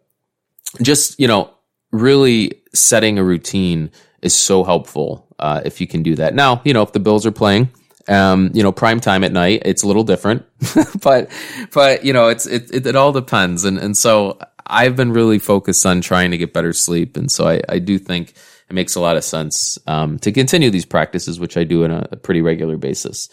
just 0.82 1.20
you 1.20 1.28
know 1.28 1.54
really 1.92 2.62
setting 2.74 3.18
a 3.18 3.24
routine 3.24 3.92
is 4.22 4.38
so 4.38 4.64
helpful 4.64 5.28
uh, 5.40 5.62
if 5.66 5.82
you 5.82 5.88
can 5.88 6.04
do 6.04 6.16
that. 6.16 6.34
Now 6.34 6.62
you 6.64 6.74
know 6.74 6.84
if 6.84 6.94
the 6.94 7.00
bills 7.00 7.26
are 7.26 7.32
playing 7.32 7.70
um, 8.10 8.50
you 8.54 8.64
know, 8.64 8.72
prime 8.72 9.00
time 9.00 9.24
at 9.24 9.32
night, 9.32 9.62
it's 9.66 9.84
a 9.84 9.88
little 9.88 10.04
different, 10.04 10.46
but, 11.02 11.30
but, 11.74 12.04
you 12.04 12.12
know, 12.12 12.28
it's, 12.30 12.46
it, 12.46 12.74
it, 12.74 12.88
it, 12.88 12.96
all 12.96 13.12
depends. 13.12 13.64
And, 13.64 13.78
and 13.78 13.96
so 13.96 14.40
I've 14.66 14.96
been 14.96 15.12
really 15.12 15.40
focused 15.40 15.86
on 15.86 16.02
trying 16.02 16.32
to 16.32 16.38
get 16.38 16.52
better 16.52 16.74
sleep. 16.74 17.16
And 17.16 17.32
so 17.32 17.48
I, 17.48 17.62
I 17.70 17.80
do 17.80 18.00
think 18.00 18.34
it 18.70 18.74
makes 18.74 18.96
a 18.96 19.00
lot 19.00 19.16
of 19.16 19.24
sense, 19.24 19.78
um, 19.88 20.18
to 20.20 20.32
continue 20.32 20.72
these 20.72 20.86
practices, 20.86 21.40
which 21.40 21.56
I 21.56 21.64
do 21.64 21.84
on 21.84 21.92
a, 21.92 22.08
a 22.12 22.16
pretty 22.16 22.42
regular 22.42 22.78
basis. 22.78 23.30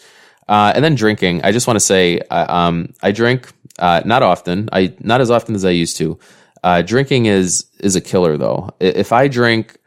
Uh, 0.47 0.71
and 0.75 0.83
then 0.83 0.95
drinking, 0.95 1.41
I 1.43 1.51
just 1.51 1.67
want 1.67 1.75
to 1.75 1.81
say, 1.85 2.19
uh, 2.19 2.45
um, 2.47 2.93
I 3.01 3.11
drink, 3.11 3.51
uh, 3.79 4.01
not 4.05 4.23
often. 4.23 4.69
I, 4.71 4.93
not 4.99 5.21
as 5.21 5.31
often 5.31 5.55
as 5.55 5.65
I 5.65 5.71
used 5.71 5.97
to. 5.97 6.19
Uh, 6.63 6.81
drinking 6.83 7.25
is, 7.25 7.65
is 7.79 7.95
a 7.95 8.01
killer 8.01 8.37
though. 8.37 8.69
If 8.79 9.11
I 9.11 9.27
drink, 9.27 9.77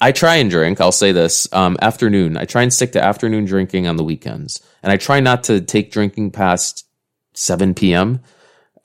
I 0.00 0.12
try 0.12 0.36
and 0.36 0.50
drink. 0.50 0.80
I'll 0.80 0.92
say 0.92 1.12
this 1.12 1.52
um, 1.52 1.76
afternoon. 1.82 2.36
I 2.36 2.46
try 2.46 2.62
and 2.62 2.72
stick 2.72 2.92
to 2.92 3.02
afternoon 3.02 3.44
drinking 3.44 3.86
on 3.86 3.96
the 3.96 4.04
weekends, 4.04 4.62
and 4.82 4.90
I 4.90 4.96
try 4.96 5.20
not 5.20 5.44
to 5.44 5.60
take 5.60 5.92
drinking 5.92 6.30
past 6.30 6.86
seven 7.34 7.74
p.m. 7.74 8.20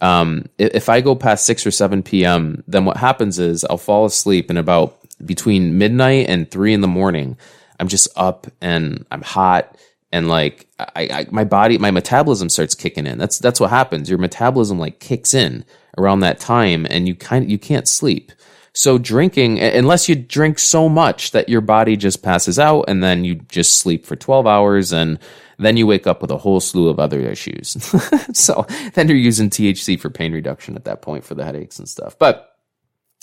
Um, 0.02 0.46
if 0.58 0.90
I 0.90 1.00
go 1.00 1.16
past 1.16 1.46
six 1.46 1.66
or 1.66 1.72
seven 1.72 2.04
p.m., 2.04 2.64
then 2.68 2.84
what 2.84 2.98
happens 2.98 3.40
is 3.40 3.64
I'll 3.64 3.78
fall 3.78 4.06
asleep, 4.06 4.50
and 4.50 4.60
about 4.60 4.98
between 5.26 5.78
midnight 5.78 6.28
and 6.28 6.52
three 6.52 6.74
in 6.74 6.82
the 6.82 6.88
morning, 6.88 7.38
I'm 7.80 7.88
just 7.88 8.10
up 8.18 8.48
and 8.60 9.06
I'm 9.10 9.22
hot, 9.22 9.78
and 10.12 10.28
like 10.28 10.68
I, 10.78 11.08
I, 11.12 11.28
my 11.32 11.46
body, 11.46 11.78
my 11.78 11.92
metabolism 11.92 12.50
starts 12.50 12.76
kicking 12.76 13.08
in. 13.08 13.18
That's 13.18 13.40
that's 13.40 13.62
what 13.62 13.70
happens. 13.70 14.10
Your 14.10 14.20
metabolism 14.20 14.80
like 14.80 15.00
kicks 15.00 15.34
in 15.34 15.64
around 15.98 16.20
that 16.20 16.42
time, 16.42 16.86
and 16.90 17.08
you 17.08 17.16
kind 17.16 17.50
you 17.50 17.58
can't 17.58 17.88
sleep. 17.88 18.34
So 18.76 18.98
drinking, 18.98 19.62
unless 19.62 20.10
you 20.10 20.16
drink 20.16 20.60
so 20.60 20.90
much 20.90 21.32
that 21.32 21.48
your 21.48 21.62
body 21.62 21.96
just 21.96 22.22
passes 22.22 22.60
out 22.60 22.84
and 22.90 23.02
then 23.02 23.24
you 23.24 23.36
just 23.36 23.80
sleep 23.80 24.06
for 24.06 24.18
12 24.18 24.46
hours 24.46 24.92
and 24.92 25.18
then 25.58 25.78
you 25.78 25.88
wake 25.88 26.06
up 26.06 26.22
with 26.22 26.30
a 26.30 26.38
whole 26.38 26.60
slew 26.60 26.90
of 26.90 27.00
other 27.00 27.22
issues. 27.22 27.78
so 28.38 28.68
then 28.94 29.08
you're 29.08 29.18
using 29.18 29.50
THC 29.50 29.98
for 29.98 30.10
pain 30.10 30.34
reduction 30.34 30.76
at 30.76 30.84
that 30.84 31.02
point 31.02 31.24
for 31.24 31.36
the 31.36 31.46
headaches 31.46 31.80
and 31.80 31.88
stuff. 31.88 32.20
But 32.20 32.52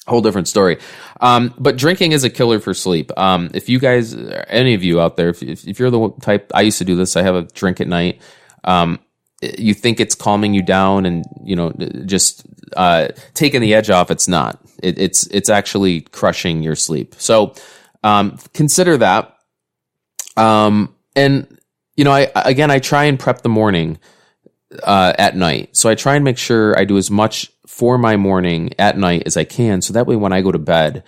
whole 0.06 0.22
different 0.22 0.48
story. 0.48 0.78
Um, 1.20 1.54
but 1.58 1.76
drinking 1.76 2.12
is 2.12 2.24
a 2.24 2.30
killer 2.30 2.58
for 2.58 2.72
sleep. 2.72 3.12
Um, 3.18 3.50
if 3.52 3.68
you 3.68 3.78
guys, 3.78 4.14
any 4.48 4.72
of 4.72 4.82
you 4.82 5.02
out 5.02 5.18
there, 5.18 5.28
if, 5.28 5.42
if, 5.42 5.78
you're 5.78 5.90
the 5.90 6.14
type, 6.22 6.50
I 6.54 6.62
used 6.62 6.78
to 6.78 6.84
do 6.86 6.96
this. 6.96 7.14
I 7.14 7.22
have 7.22 7.34
a 7.34 7.42
drink 7.42 7.80
at 7.80 7.88
night. 7.88 8.22
Um, 8.64 9.00
you 9.58 9.74
think 9.74 10.00
it's 10.00 10.14
calming 10.14 10.54
you 10.54 10.62
down 10.62 11.06
and 11.06 11.24
you 11.42 11.56
know 11.56 11.72
just 12.06 12.46
uh, 12.76 13.08
taking 13.34 13.60
the 13.60 13.74
edge 13.74 13.90
off. 13.90 14.10
It's 14.10 14.28
not. 14.28 14.60
It, 14.82 14.98
it's 14.98 15.26
it's 15.28 15.50
actually 15.50 16.02
crushing 16.02 16.62
your 16.62 16.76
sleep. 16.76 17.14
So 17.18 17.54
um, 18.02 18.38
consider 18.54 18.96
that. 18.98 19.36
Um, 20.36 20.94
and 21.14 21.58
you 21.96 22.04
know, 22.04 22.12
I 22.12 22.30
again, 22.34 22.70
I 22.70 22.78
try 22.78 23.04
and 23.04 23.18
prep 23.18 23.42
the 23.42 23.48
morning 23.48 23.98
uh, 24.82 25.12
at 25.18 25.36
night. 25.36 25.76
So 25.76 25.88
I 25.88 25.94
try 25.94 26.14
and 26.14 26.24
make 26.24 26.38
sure 26.38 26.78
I 26.78 26.84
do 26.84 26.96
as 26.96 27.10
much 27.10 27.50
for 27.66 27.98
my 27.98 28.16
morning 28.16 28.72
at 28.78 28.96
night 28.96 29.24
as 29.26 29.36
I 29.36 29.44
can. 29.44 29.82
So 29.82 29.92
that 29.92 30.06
way, 30.06 30.16
when 30.16 30.32
I 30.32 30.42
go 30.42 30.52
to 30.52 30.58
bed, 30.58 31.04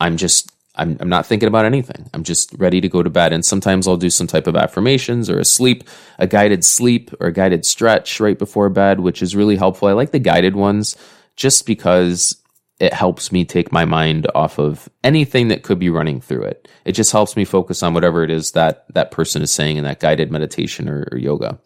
I'm 0.00 0.16
just 0.16 0.50
I'm, 0.76 0.96
I'm 1.00 1.08
not 1.08 1.26
thinking 1.26 1.46
about 1.48 1.64
anything. 1.64 2.08
I'm 2.14 2.22
just 2.22 2.52
ready 2.58 2.80
to 2.80 2.88
go 2.88 3.02
to 3.02 3.10
bed. 3.10 3.32
And 3.32 3.44
sometimes 3.44 3.88
I'll 3.88 3.96
do 3.96 4.10
some 4.10 4.26
type 4.26 4.46
of 4.46 4.56
affirmations 4.56 5.30
or 5.30 5.38
a 5.38 5.44
sleep, 5.44 5.84
a 6.18 6.26
guided 6.26 6.64
sleep 6.64 7.10
or 7.20 7.28
a 7.28 7.32
guided 7.32 7.64
stretch 7.64 8.20
right 8.20 8.38
before 8.38 8.68
bed, 8.68 9.00
which 9.00 9.22
is 9.22 9.36
really 9.36 9.56
helpful. 9.56 9.88
I 9.88 9.92
like 9.92 10.10
the 10.10 10.18
guided 10.18 10.56
ones 10.56 10.96
just 11.36 11.66
because 11.66 12.36
it 12.78 12.92
helps 12.92 13.32
me 13.32 13.44
take 13.44 13.72
my 13.72 13.84
mind 13.84 14.26
off 14.34 14.58
of 14.58 14.88
anything 15.02 15.48
that 15.48 15.62
could 15.62 15.78
be 15.78 15.88
running 15.88 16.20
through 16.20 16.42
it. 16.42 16.68
It 16.84 16.92
just 16.92 17.10
helps 17.10 17.36
me 17.36 17.44
focus 17.44 17.82
on 17.82 17.94
whatever 17.94 18.22
it 18.22 18.30
is 18.30 18.52
that 18.52 18.84
that 18.94 19.10
person 19.10 19.40
is 19.40 19.50
saying 19.50 19.78
in 19.78 19.84
that 19.84 20.00
guided 20.00 20.30
meditation 20.30 20.88
or, 20.88 21.08
or 21.10 21.18
yoga. 21.18 21.58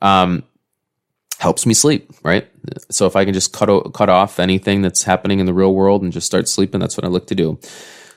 Um, 0.00 0.44
helps 1.42 1.66
me 1.66 1.74
sleep, 1.74 2.12
right? 2.22 2.48
So 2.90 3.06
if 3.06 3.16
I 3.16 3.24
can 3.24 3.34
just 3.34 3.52
cut 3.52 3.68
o- 3.68 3.90
cut 3.90 4.08
off 4.08 4.38
anything 4.38 4.82
that's 4.82 5.02
happening 5.02 5.40
in 5.40 5.46
the 5.46 5.52
real 5.52 5.74
world 5.74 6.02
and 6.02 6.12
just 6.12 6.26
start 6.26 6.48
sleeping, 6.48 6.78
that's 6.78 6.96
what 6.96 7.04
I 7.04 7.08
look 7.08 7.26
to 7.28 7.34
do. 7.34 7.58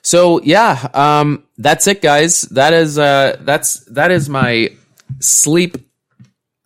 So 0.06 0.40
yeah, 0.44 0.88
um, 0.94 1.44
that's 1.58 1.88
it, 1.88 2.00
guys. 2.00 2.42
That 2.44 2.74
is 2.74 3.00
uh, 3.00 3.38
that's 3.42 3.80
that 3.86 4.12
is 4.12 4.30
my 4.30 4.70
sleep, 5.20 5.78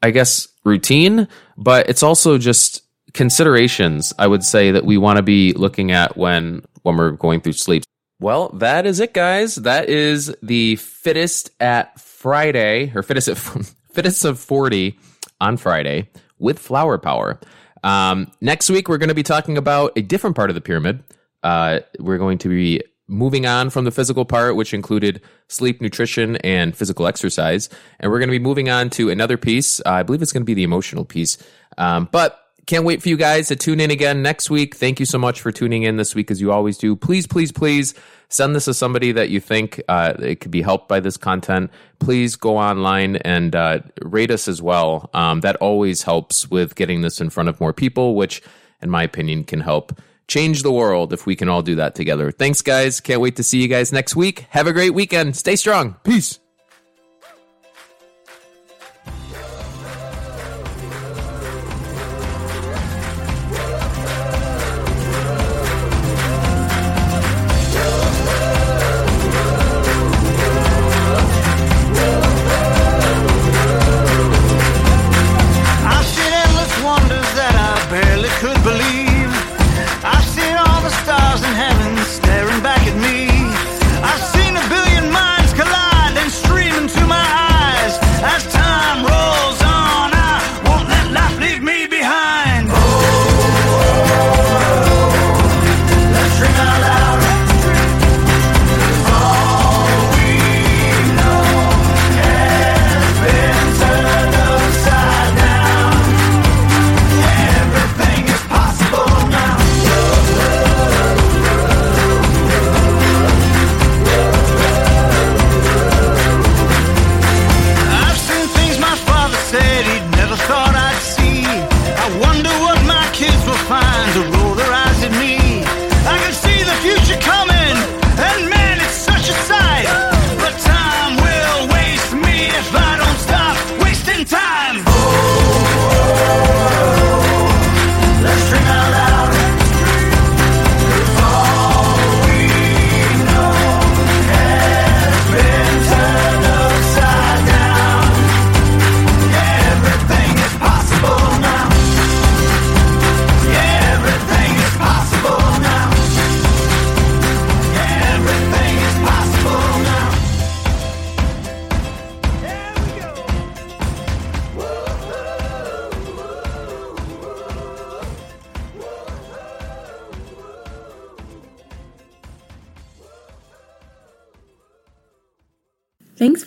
I 0.03 0.11
guess, 0.11 0.49
routine. 0.65 1.29
But 1.57 1.87
it's 1.87 2.03
also 2.03 2.37
just 2.37 2.83
considerations. 3.13 4.13
I 4.19 4.27
would 4.27 4.43
say 4.43 4.71
that 4.71 4.83
we 4.83 4.97
want 4.97 5.17
to 5.17 5.23
be 5.23 5.53
looking 5.53 5.93
at 5.93 6.17
when 6.17 6.65
when 6.81 6.97
we're 6.97 7.11
going 7.11 7.39
through 7.39 7.53
sleep. 7.53 7.83
Well, 8.19 8.49
that 8.49 8.85
is 8.85 8.99
it, 8.99 9.13
guys. 9.13 9.55
That 9.55 9.87
is 9.87 10.35
the 10.43 10.75
fittest 10.75 11.51
at 11.61 11.97
Friday 11.97 12.91
or 12.93 13.03
fittest 13.03 13.29
at 13.29 13.37
fittest 13.93 14.25
of 14.25 14.37
forty 14.37 14.99
on 15.39 15.55
Friday 15.55 16.09
with 16.39 16.59
Flower 16.59 16.97
Power. 16.97 17.39
Um, 17.85 18.33
next 18.41 18.69
week, 18.69 18.89
we're 18.89 18.97
going 18.97 19.07
to 19.07 19.15
be 19.15 19.23
talking 19.23 19.57
about 19.57 19.93
a 19.95 20.01
different 20.01 20.35
part 20.35 20.49
of 20.49 20.55
the 20.55 20.61
pyramid. 20.61 21.05
Uh, 21.41 21.79
we're 21.99 22.17
going 22.17 22.37
to 22.39 22.49
be 22.49 22.81
moving 23.09 23.45
on 23.45 23.69
from 23.69 23.85
the 23.85 23.91
physical 23.91 24.23
part, 24.23 24.55
which 24.55 24.73
included 24.73 25.21
sleep, 25.47 25.81
nutrition, 25.81 26.37
and 26.37 26.75
physical 26.75 27.07
exercise. 27.07 27.69
And 27.99 28.11
we're 28.11 28.19
going 28.19 28.29
to 28.29 28.31
be 28.31 28.39
moving 28.39 28.69
on 28.69 28.89
to 28.91 29.09
another 29.09 29.37
piece. 29.37 29.81
I 29.85 30.03
believe 30.03 30.21
it's 30.21 30.31
going 30.31 30.43
to 30.43 30.45
be 30.45 30.53
the 30.53 30.63
emotional 30.63 31.05
piece. 31.05 31.37
Um, 31.77 32.07
but 32.11 32.39
can't 32.69 32.85
wait 32.85 33.01
for 33.01 33.09
you 33.09 33.17
guys 33.17 33.47
to 33.47 33.55
tune 33.55 33.79
in 33.79 33.89
again 33.89 34.21
next 34.21 34.51
week. 34.51 34.75
Thank 34.75 34.99
you 34.99 35.05
so 35.07 35.17
much 35.17 35.41
for 35.41 35.51
tuning 35.51 35.81
in 35.81 35.97
this 35.97 36.13
week, 36.13 36.29
as 36.29 36.39
you 36.39 36.51
always 36.51 36.77
do. 36.77 36.95
Please, 36.95 37.25
please, 37.25 37.51
please 37.51 37.95
send 38.27 38.55
this 38.55 38.65
to 38.65 38.75
somebody 38.75 39.11
that 39.11 39.31
you 39.31 39.39
think 39.39 39.81
uh, 39.89 40.13
it 40.19 40.39
could 40.39 40.51
be 40.51 40.61
helped 40.61 40.87
by 40.87 40.99
this 40.99 41.17
content. 41.17 41.71
Please 41.97 42.35
go 42.35 42.57
online 42.57 43.15
and 43.15 43.55
uh, 43.55 43.79
rate 44.03 44.29
us 44.29 44.47
as 44.47 44.61
well. 44.61 45.09
Um, 45.15 45.39
that 45.39 45.55
always 45.55 46.03
helps 46.03 46.51
with 46.51 46.75
getting 46.75 47.01
this 47.01 47.19
in 47.19 47.31
front 47.31 47.49
of 47.49 47.59
more 47.59 47.73
people, 47.73 48.13
which, 48.13 48.43
in 48.83 48.91
my 48.91 49.01
opinion, 49.01 49.45
can 49.45 49.61
help 49.61 49.99
change 50.29 50.63
the 50.63 50.71
world 50.71 51.11
if 51.11 51.25
we 51.25 51.35
can 51.35 51.49
all 51.49 51.61
do 51.61 51.75
that 51.75 51.95
together. 51.95 52.31
Thanks, 52.31 52.61
guys. 52.61 53.01
Can't 53.01 53.19
wait 53.19 53.35
to 53.35 53.43
see 53.43 53.61
you 53.61 53.67
guys 53.67 53.91
next 53.91 54.15
week. 54.15 54.45
Have 54.51 54.67
a 54.67 54.73
great 54.73 54.93
weekend. 54.93 55.35
Stay 55.35 55.57
strong. 55.57 55.97
Peace. 56.03 56.39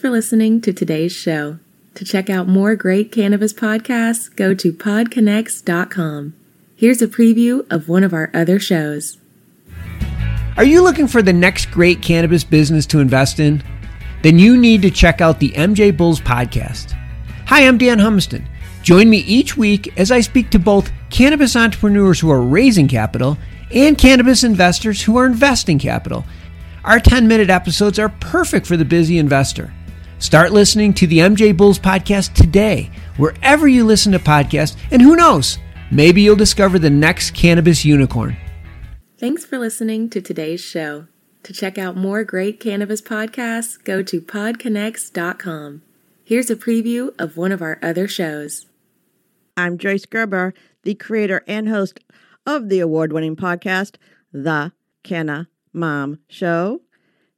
For 0.02 0.10
listening 0.10 0.60
to 0.62 0.72
today's 0.72 1.12
show. 1.12 1.60
To 1.94 2.04
check 2.04 2.28
out 2.28 2.48
more 2.48 2.74
great 2.74 3.12
cannabis 3.12 3.52
podcasts, 3.52 4.34
go 4.34 4.52
to 4.52 4.72
podconnex.com. 4.72 6.34
Here's 6.74 7.00
a 7.00 7.06
preview 7.06 7.64
of 7.72 7.88
one 7.88 8.02
of 8.02 8.12
our 8.12 8.28
other 8.34 8.58
shows. 8.58 9.18
Are 10.56 10.64
you 10.64 10.82
looking 10.82 11.06
for 11.06 11.22
the 11.22 11.32
next 11.32 11.70
great 11.70 12.02
cannabis 12.02 12.42
business 12.42 12.84
to 12.86 12.98
invest 12.98 13.38
in? 13.38 13.62
Then 14.24 14.40
you 14.40 14.56
need 14.56 14.82
to 14.82 14.90
check 14.90 15.20
out 15.20 15.38
the 15.38 15.52
MJ 15.52 15.96
Bulls 15.96 16.20
podcast. 16.20 16.98
Hi, 17.46 17.64
I'm 17.64 17.78
Dan 17.78 17.98
Humiston. 17.98 18.44
Join 18.82 19.08
me 19.08 19.18
each 19.18 19.56
week 19.56 19.96
as 19.96 20.10
I 20.10 20.20
speak 20.20 20.50
to 20.50 20.58
both 20.58 20.90
cannabis 21.10 21.54
entrepreneurs 21.54 22.18
who 22.18 22.28
are 22.32 22.42
raising 22.42 22.88
capital 22.88 23.38
and 23.70 23.96
cannabis 23.96 24.42
investors 24.42 25.00
who 25.00 25.16
are 25.16 25.26
investing 25.26 25.78
capital 25.78 26.24
our 26.84 26.98
10 26.98 27.28
minute 27.28 27.48
episodes 27.48 27.98
are 28.00 28.08
perfect 28.08 28.66
for 28.66 28.76
the 28.76 28.84
busy 28.84 29.18
investor. 29.18 29.72
Start 30.22 30.52
listening 30.52 30.94
to 30.94 31.08
the 31.08 31.18
MJ 31.18 31.54
Bulls 31.54 31.80
podcast 31.80 32.34
today, 32.34 32.92
wherever 33.16 33.66
you 33.66 33.84
listen 33.84 34.12
to 34.12 34.20
podcasts, 34.20 34.76
and 34.92 35.02
who 35.02 35.16
knows, 35.16 35.58
maybe 35.90 36.22
you'll 36.22 36.36
discover 36.36 36.78
the 36.78 36.88
next 36.88 37.32
cannabis 37.32 37.84
unicorn. 37.84 38.36
Thanks 39.18 39.44
for 39.44 39.58
listening 39.58 40.08
to 40.10 40.20
today's 40.20 40.60
show. 40.60 41.08
To 41.42 41.52
check 41.52 41.76
out 41.76 41.96
more 41.96 42.22
great 42.22 42.60
cannabis 42.60 43.02
podcasts, 43.02 43.82
go 43.82 44.00
to 44.04 44.20
podconnex.com. 44.20 45.82
Here's 46.22 46.50
a 46.50 46.56
preview 46.56 47.12
of 47.20 47.36
one 47.36 47.50
of 47.50 47.60
our 47.60 47.80
other 47.82 48.06
shows. 48.06 48.66
I'm 49.56 49.76
Joyce 49.76 50.06
Gerber, 50.06 50.54
the 50.84 50.94
creator 50.94 51.42
and 51.48 51.68
host 51.68 51.98
of 52.46 52.68
the 52.68 52.78
award 52.78 53.12
winning 53.12 53.34
podcast, 53.34 53.96
The 54.32 54.70
Canna 55.02 55.48
Mom 55.72 56.20
Show. 56.28 56.82